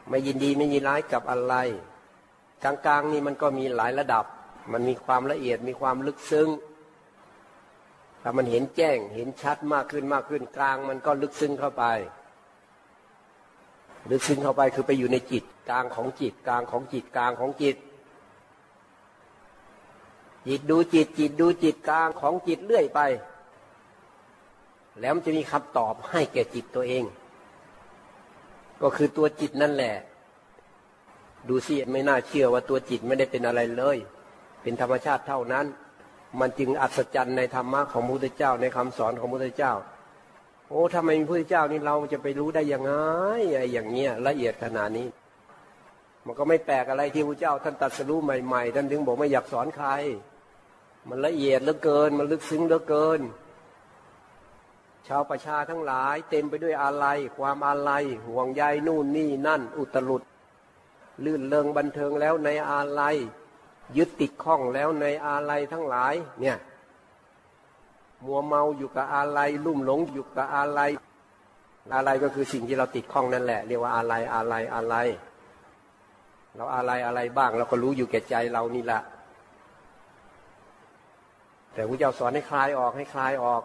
[0.09, 1.55] ไม่ยินดีไม่ยินร้ายกับอะไร
[2.65, 4.25] กลางๆนี่มันก็มีหลายระดับ
[4.73, 6.49] มันมีความละเอียดมีความลึกซึ้ง
[8.23, 11.85] ถ้ามันเห็นแจ้งเห็นชัดมากขึ้นมากขึ้นกลางมันก็ลึกซึ้งเข้าไป
[14.11, 17.77] ลึกซึ้งเข้าไปคือไปอยู่ในจิตกลางของจิตกลางของจิตกลางของจิต
[20.49, 23.01] จิตดูจิตจิตดูจิตกลางของจิตเรื่อยไป
[25.01, 27.05] แล้วมันจะมีคำตอบให้แก่จิตตัวเอง
[28.83, 29.95] ก็คือตัวจิตนั่นแหละ
[31.49, 33.97] ดูสิไม่น่าเชื่อว่าตัวจิตไม่ได้เป็นอะไรเลย
[34.63, 35.67] เป็นธรรมชาติเท่านั้น
[36.41, 39.73] มันจึงอัศจรรย์ในธรรมะของพระพุทธเจ้าในคำสอนของพระพุทธเจ้า
[40.69, 42.93] โอ้ทำไมพระพุทธเจ้านี่เราจะไปรู้ได้ยังไง
[43.55, 45.09] ไอ้อย่างเงี้ยละเอียดขนาดนี้
[46.27, 49.89] มันก็ไม่แปลกอะไรที่พระเจ้า ท่านตัดสรู้ใหม่ ๆ ท่านถึงบอกไม่อยากสอนใคร
[51.09, 53.21] มันละเอียดเหลือเกิน มันลึกซึ้งเหลือเกิน
[55.07, 57.91] ชาวประชาทั้งหลายเต็มไปด้วยอะไรความอะไร
[58.27, 60.23] ห่วงใยนู่นนี่นั่น อุตรุด
[61.25, 63.17] ลื่นเลิงบันเทิงแล้วในอาลัย
[63.97, 66.57] ยึดติดข้องแล้วในอาลัยทั้งหลาย เนี่ย
[68.25, 70.91] มัวเมาอยู่กับอาลัยลุ่มหลงอยู่กับอาลัย
[71.95, 74.95] อะไรก็คือสิ่งที่เราติดข้องนั่นแหละ เรียกว่าอะไรอะไรอะไร
[76.55, 79.01] เราอะไรอะไรบ้าง เราก็รู้อยู่แก่ใจเรานี่แหละ
[81.73, 83.63] แต่พระเจ้าสอนให้คลายออกให้คลายออก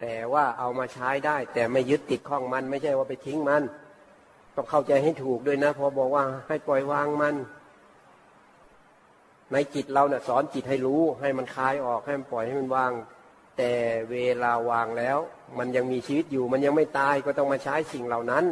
[0.00, 3.62] แต่ว่าเอามาใช้ได้ แต่ไม่ยึดติดข้องมัน ไม่ใช่ว่าไปทิ้งมัน
[4.56, 7.34] ต้องเข้าใจให้ถูกด้วยนะพอบอกว่าให้ปล่อยวางมัน
[9.52, 12.92] ในจิตเราเนะ่ยสอนจิตให้รู้ ให้มันคลายออกให้มันปล่อยให้มันวาง
[13.58, 13.72] แต่
[14.10, 15.18] เวลาวางแล้ว
[15.58, 18.44] มันยังมีชีวิตอยู่ มันยังไม่ตายก็ต้องมาใช้สิ่งเหล่านั้น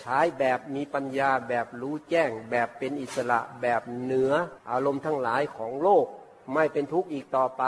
[0.00, 4.32] ใช้แบบมีปัญญาแบบรู้แจ้ง แบบเป็นอิสระแบบเหนือ
[4.70, 6.06] อารมณ์ทั้งหลายของโลก
[6.54, 7.64] ไม่เป็นทุกข์อีกต่อไป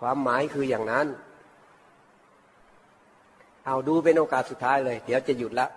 [0.00, 1.06] ความหมายคืออย่างนั้น
[3.66, 5.68] เอาดูเป็นโอกาสสุดท้ายเลย เดี๋ยวจะหยุดละ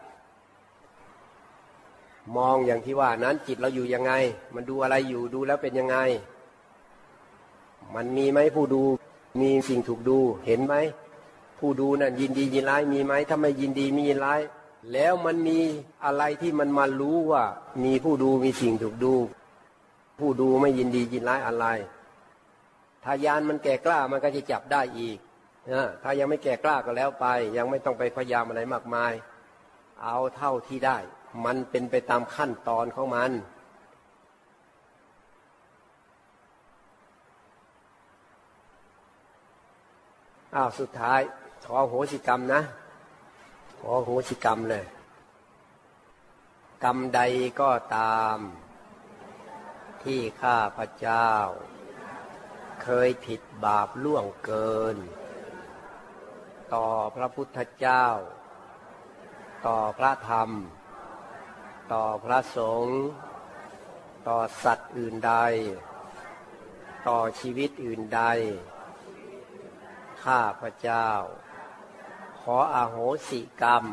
[2.38, 4.14] มองอย่างที่ว่านั้นจิตเราอยู่ยังไง
[4.56, 5.98] มันดูอะไรอยู่ดูแล้วเป็นยังไง
[7.96, 8.84] มันมีไหมผู้ดู
[9.42, 10.76] มีสิ่งถูกดูเห็นไหม
[11.60, 14.42] ผู้ดูนั่นยินดียินร้ายมีไหมถ้าไม่ยินดีมียินร้าย
[14.94, 15.60] แล้วมันมี
[16.06, 17.44] อะไรที่มันมารู้ว่า
[17.84, 19.14] มีผู้ดูมีสิ่งถูกดู
[20.20, 21.66] ผู้ดูไม่ยินดียินร้ายอะไร
[23.04, 25.18] ถ้ายานมันแก่กล้ามันก็จะจับได้อีก
[25.74, 27.26] นะถ้ายังไม่แก่กล้าก็แล้วไป
[27.58, 29.14] ยังไม่ต้องไปพยายามอะไรมากมาย
[30.04, 30.98] เอาเท่าที่ได้
[31.46, 33.32] มันเป็นไปตามขั้นตอนของมัน
[40.56, 41.22] อ้าวสุดท้าย
[41.66, 42.62] ขอโหสิกรรมนะ
[43.80, 44.86] ขอโหสิกรรมเลย
[46.84, 47.22] กรรมใด
[47.62, 48.38] ก็ตาม
[50.04, 51.30] ที่ข้าพระเจ้า
[52.84, 54.98] เคยผิดบาปล่วงเกิน
[56.74, 58.06] ต่อพระพุทธเจ้า
[59.68, 60.50] ต่อพระธรรม
[61.92, 62.98] ต่อพระสงฆ์
[64.28, 65.34] ต่อสัตว์อื่นใด
[67.08, 68.22] ต่อชีวิตอื่นใด
[70.24, 71.08] ข้าพระเจ้า
[72.40, 72.98] ขออาโห
[73.30, 73.86] สิกรรม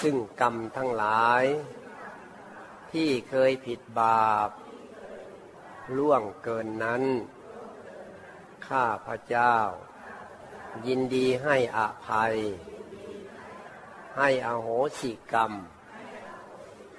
[0.00, 1.44] ซึ่งกรรมทั้งหลาย
[2.92, 4.50] ที่เคยผิดบาป
[5.96, 7.02] ล่วงเกินนั้น
[8.68, 9.54] ข้าพระเจ้า
[10.86, 12.34] ยินดีให้อภัย
[14.18, 14.68] ให้อโห
[15.00, 15.52] สิกรรม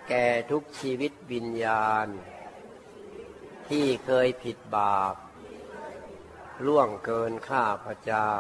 [0.08, 2.08] แก่ทุกชีวิตวิญญาณ
[3.70, 5.16] ที่เคยผิดบาป
[6.66, 8.32] ล่วงเกินข้าพระเจ้า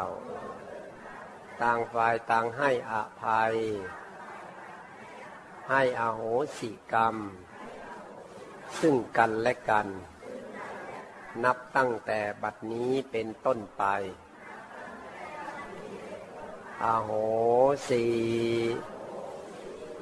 [1.61, 3.55] ต่างฝ่ายต่างให้อภัย
[5.69, 6.21] ให้อโห
[6.57, 7.15] สิกรรม
[8.79, 9.87] ซึ่งกันและกัน
[11.43, 13.83] นับตั้งแต่บัดนี้เป็นต้นไป
[16.83, 17.09] อโห
[17.89, 18.03] สี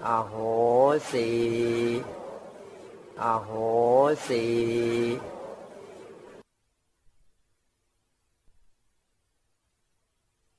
[0.07, 0.35] อโห
[1.11, 1.29] สี
[3.23, 3.51] อโห
[4.27, 4.43] สี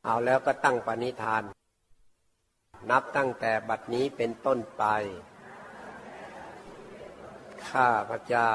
[0.05, 1.43] เอาแล้วก็ตั้งปณิธาน
[2.91, 4.85] นับตั้งแต่บัดนี้เป็นต้นไป
[7.69, 8.53] ข้าพระเจ้า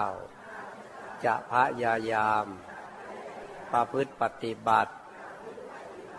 [1.26, 2.46] จะพยายาม
[3.72, 4.94] ประพฤติปฏิบัติ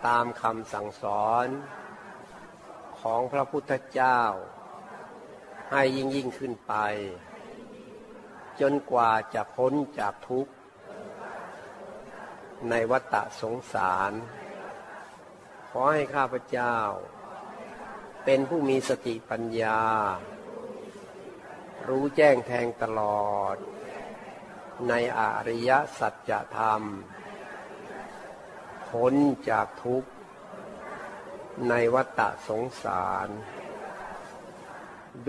[0.07, 1.47] ตามคำสั่งสอน
[3.01, 4.19] ของพระพุทธเจ้า
[5.71, 6.73] ให้ยิ่งยิ่งขึ้นไป
[8.61, 10.53] จนกว่าจะพ้นจากทุกข์
[12.69, 14.11] ในวัฏสงสาร
[15.69, 16.75] ขอให้ข้าพเจ้า
[18.25, 19.81] เป็นผู้มีสติปัญญา
[21.87, 23.55] รู้แจ้งแทงตลอด
[24.89, 26.83] ในอริยสัจธรรม
[28.89, 29.13] พ้น
[29.49, 30.09] จากทุกข์
[31.69, 33.29] ในวัฏสงสาร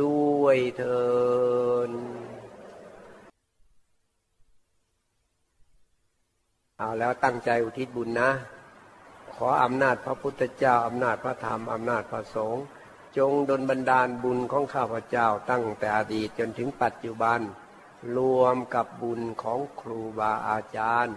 [0.00, 1.02] ด้วยเถิ
[1.88, 1.90] น
[6.78, 8.30] เอาแล้วตั้งใจอุทิศบุญนะ
[9.34, 12.64] ขออำนาจพระพุทธเจ้าอำนาจพระธรรมอำนาจพระสงฆ์
[13.18, 17.40] จงดลบันดาลบุญของข้าพเจ้าตั้งแต่อดีตจนถึงปัจจุบัน
[18.16, 21.16] รวมกับบุญของครูบาอาจารย์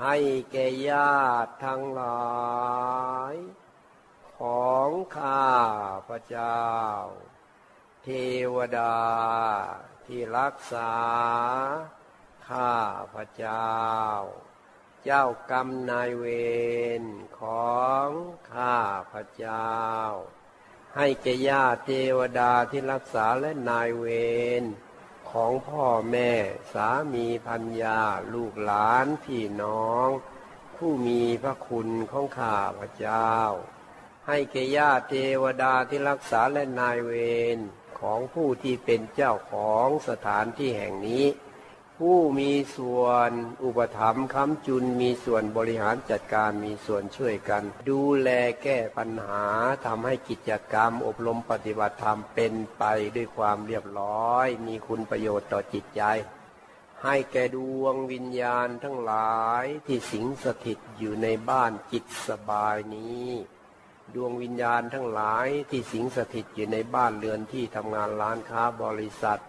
[0.00, 0.16] ให้
[0.52, 2.26] แก่ญาติทั้งหลา
[3.32, 3.34] ย
[4.36, 5.48] ของข้า
[6.08, 6.60] พเจ้า
[8.10, 8.18] เท
[8.56, 8.96] วดา
[10.06, 10.92] ที่รักษา
[12.48, 12.76] ข้า
[13.14, 13.72] พเจ้า
[15.04, 16.24] เจ้ากรรมนายเว
[17.00, 17.02] ร
[17.40, 17.42] ข
[17.74, 18.08] อง
[18.54, 18.78] ข้า
[19.12, 19.72] พเจ้า
[20.96, 24.06] ให้แก่ญาติเทวดาที่รักษาและนายเว
[24.60, 24.62] ร
[25.30, 26.32] ของพ่อแม่
[26.72, 28.00] สามีพัญญา
[28.34, 30.08] ลูกหลานพี่น้อง
[30.76, 33.32] ผู้มีพระคุณของข้าพระเจ้า
[34.26, 37.12] ให้แก่ญาติเทวดาที่รักษาและนายเว
[37.58, 37.60] ร
[38.00, 41.24] ของผู้ที่เป็นเจ้าของสถานที่แห่งนี้
[41.98, 43.30] ผู้มีส่วน
[43.64, 48.28] อุปถัมภ์ค้ำจุนมีส่วนบริหารจัดการมีส่วนช่วยกัน ดูแล
[48.62, 49.44] แก้ปัญหา
[49.86, 52.84] ทำให้กิจกรรมอบรมปฏิบัติธรรมเป็นไป
[53.16, 56.02] ด้วยความเรียบร้อย มีคุณประโยชน์ต่อจิตใจ
[57.04, 63.28] ให้แก่ดวงวิญญาณทั้งหลายที่สิงสถิตอยู่ในบ้านจิตสบายนี้
[64.14, 69.40] ดวงวิญญาณทั้งหลายที่สิงสถิตอยู่ในบ้านเรือนที่ทำงานร้านค้าบริษัท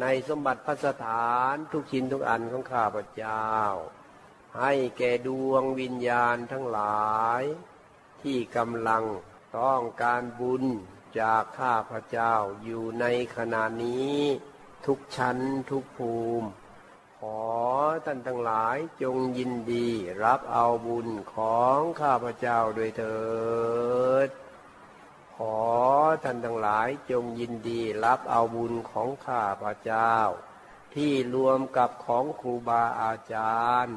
[0.00, 3.48] ในสมบัติพัสถานทุกชิ้นทุกอันของข้าพเจ้า
[4.58, 7.42] ให้แก่ดวงวิญญาณทั้งหลาย
[8.22, 9.04] ที่กำลัง
[9.58, 10.64] ต้องการบุญ
[11.20, 12.34] จากข้าพเจ้า
[12.64, 14.18] อยู่ในขณะนี้
[14.86, 15.38] ทุกชั้น
[15.70, 16.48] ทุกภูมิ
[17.24, 17.42] ขอ
[18.04, 19.88] ท่านทั้งหลายจงยินดี
[20.24, 23.20] รับเอาบุญของข้าพเจ้าโดยเถิ
[24.26, 24.28] ด
[25.36, 25.60] ขอ
[26.22, 30.14] ท่านทั้งหลายจงยินดีรับเอาบุญของข้าพระเจ้า
[30.94, 33.96] ที่รวมกับของครูบาอาจารย์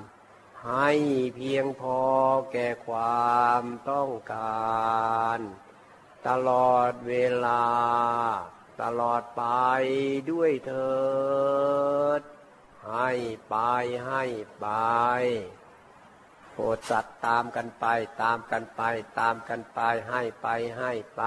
[0.65, 0.89] ให้
[1.35, 1.99] เพียงพอ
[2.51, 5.39] แก่ความต้องการ
[6.27, 7.13] ตลอดเว
[7.45, 7.65] ลา
[8.81, 9.43] ตลอดไป
[10.31, 10.93] ด้วยเถิ
[12.19, 12.21] ด
[12.89, 13.09] ให้
[13.49, 13.55] ไป
[14.05, 14.23] ให้
[14.59, 14.67] ไป
[16.51, 17.85] โปรดสัตว์ตามกันไป
[18.21, 18.81] ตามกันไป
[19.19, 19.79] ตามกันไป
[20.09, 21.23] ให้ไปให้ไป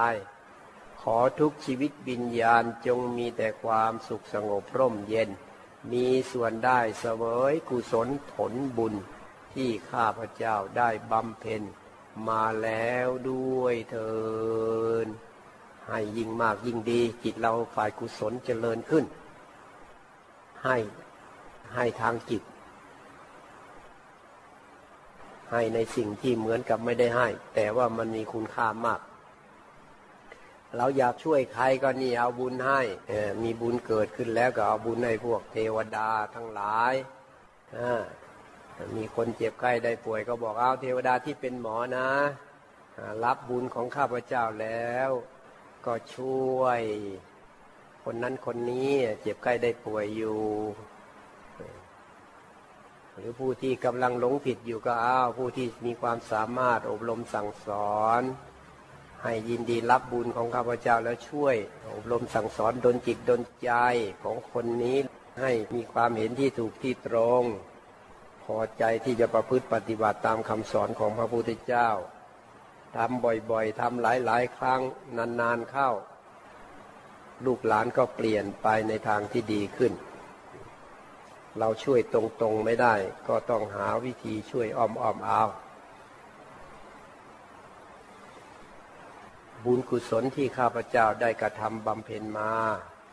[1.01, 5.29] ขอทุกชีวิตวิญญาณจงมีแต่ความสุขสงบร่มเย็น
[5.91, 8.93] มีส่วนได้เสวยกุศลผลบุญ
[9.53, 11.61] ที่ข้าพเจ้าได้บำเพ็ญ
[12.27, 14.15] มาแล้วด้วยเถิ
[15.05, 15.07] น
[15.87, 19.05] ให้ยิ่งมากยิ่งดีจิตเราฝ่ายกุศลเจริญขึ้น
[20.63, 20.77] ให้
[21.75, 22.43] ให้ทางจิต
[25.51, 29.01] ให้ในสิ่งที่เหมือนกับไม่ได้ให้ แต่ว่ามันมีคุณค่ามาก
[30.77, 32.81] เราอยากช่วยใครก็นี่เอาบุญให้
[33.43, 36.93] มีบุญเกิดขึ้นแล้วก็เอาบุญให้พวกเทวดาทั้งหลาย
[38.95, 42.07] มีคนเจ็บไข้ได้ป่วยก็บอกเอาเทวดาที่เป็นหมอนะ
[43.23, 45.09] รับบุญของข้าพเจ้าแล้ว
[45.85, 46.81] ก็ช่วย
[48.03, 48.91] คนนั้นคนนี้
[49.21, 50.39] เจ็บไข้ได้ป่วยอยู่
[53.19, 58.21] หรือผู้ที่กำลังหลงผิดอยู่ก็อ้าวผู้ที่มีความสามารถอบรมสั่งสอน
[59.23, 61.55] ให้ยินดีรับบุญของข้าพเจ้าแล้วช่วย
[61.95, 63.71] อบรมสั่งสอนดนจิตดนใจ
[64.23, 64.97] ของคนนี้
[65.41, 67.43] ให้มีความเห็นที่ถูกที่ตรง
[68.43, 71.89] พอใจที่จะประพฤติปฏิบัติตามคำสอนของพระพุทธเจ้า
[72.95, 74.81] ทำบ่อยๆทำหลายๆ ครั้ง
[75.41, 75.89] นานๆเข้า
[77.45, 79.93] ลูกหลานก็เปลี่ยนไปในทางที่ดีขึ้น
[81.59, 82.95] เราช่วยตรงๆไม่ได้
[83.27, 85.43] ก็ต้องหาวิธีช่วยอ้อมอ้อมเอา
[89.63, 92.51] บุญกุศลที่ข้าพเจ้าได้กระทำบำเพ็ญมา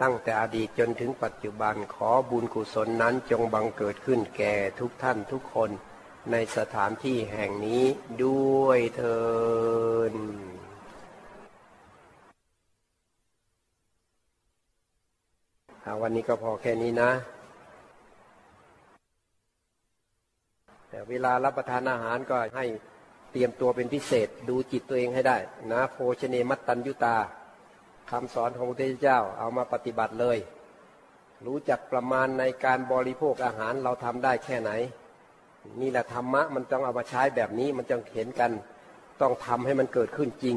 [0.03, 5.71] ตั้งแต่อดีตจนถึงปัจจุบันขอบุญกุศลนั้นจงบังเกิดขึ้นแก่ทุกท่านทุกคน
[6.31, 7.85] ในสถานที่แห่งนี้
[8.25, 9.21] ด้วยเถิ
[10.13, 10.15] น
[16.03, 17.11] วันนี้ก็พอแค่นี้นะ
[21.09, 22.67] เวลารับประทานอาหารก็ให้
[23.33, 25.39] เตรียมตัวเป็นพิเศษดูจิตตัวเองให้ได้
[25.73, 27.17] นะโภชเนมัตตัญยุตา
[28.11, 30.39] คำสอนของพระพุทธเจ้าเอามาปฏิบัติเลย
[31.47, 34.71] รู้จักประมาณในการบริโภคอาหารเราทำได้แค่ไหน
[35.81, 38.51] นี่แหละธรรมะมันต้องเอามาใช้แบบนี้มันจะเห็นกัน
[39.21, 40.57] ต้องทำให้มันเกิดขึ้นจริง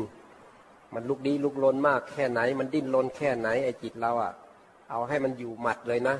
[0.94, 4.32] มันลุกดีลุกลนมากแค่ไหน มันดิ้นรนแค่ไหนไอ้จิตเราอะ่ะ
[4.90, 6.16] เอาให้มันอยู่หมัดเลยนะ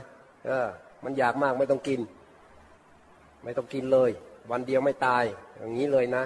[0.46, 0.68] เออ
[1.04, 2.00] มันอยากมากไม่ต้องกิน
[3.48, 4.12] ไม่ต้องกินเลย
[4.52, 5.24] วันเดียวไม่ตาย
[5.58, 6.24] อย่างนี้เลยนะ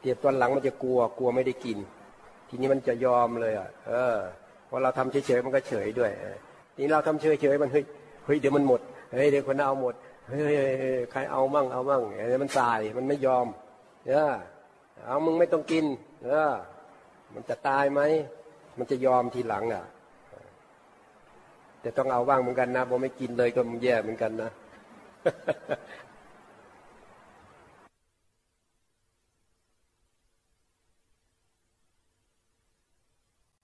[0.00, 1.78] เตียบตอนหลังมันจะกลัวกลัวไม่ได้กิน
[2.48, 4.16] ทีนี้มันจะยอมเลยอะเออ
[4.68, 6.10] พอเราทำเฉยๆมันก็เฉยด้วย
[6.74, 7.84] ทีนี้เราทำเฉยๆมันเฮ้ย
[8.24, 8.80] เฮ้ยเดี๋ยวมันหมด
[9.12, 9.94] เฮ้ยเดี๋ยวคนเอาหมด
[10.28, 10.54] เฮ้ย
[11.12, 13.46] ใครเอามั่งเอามั่งเดี๋ยวมันตายมันไม่ยอม
[14.08, 14.34] เออ
[15.06, 15.84] เอามึงไม่ต้องกิน
[16.24, 16.52] เออ
[17.34, 18.00] มันจะตายไหม
[18.78, 19.84] มันจะยอมทีหลังอะ
[21.80, 24.50] แต่ต้องเอาบ้างเหมือนกันนะพอไม่กินเลยก็มันแย่เหมือนกันนะ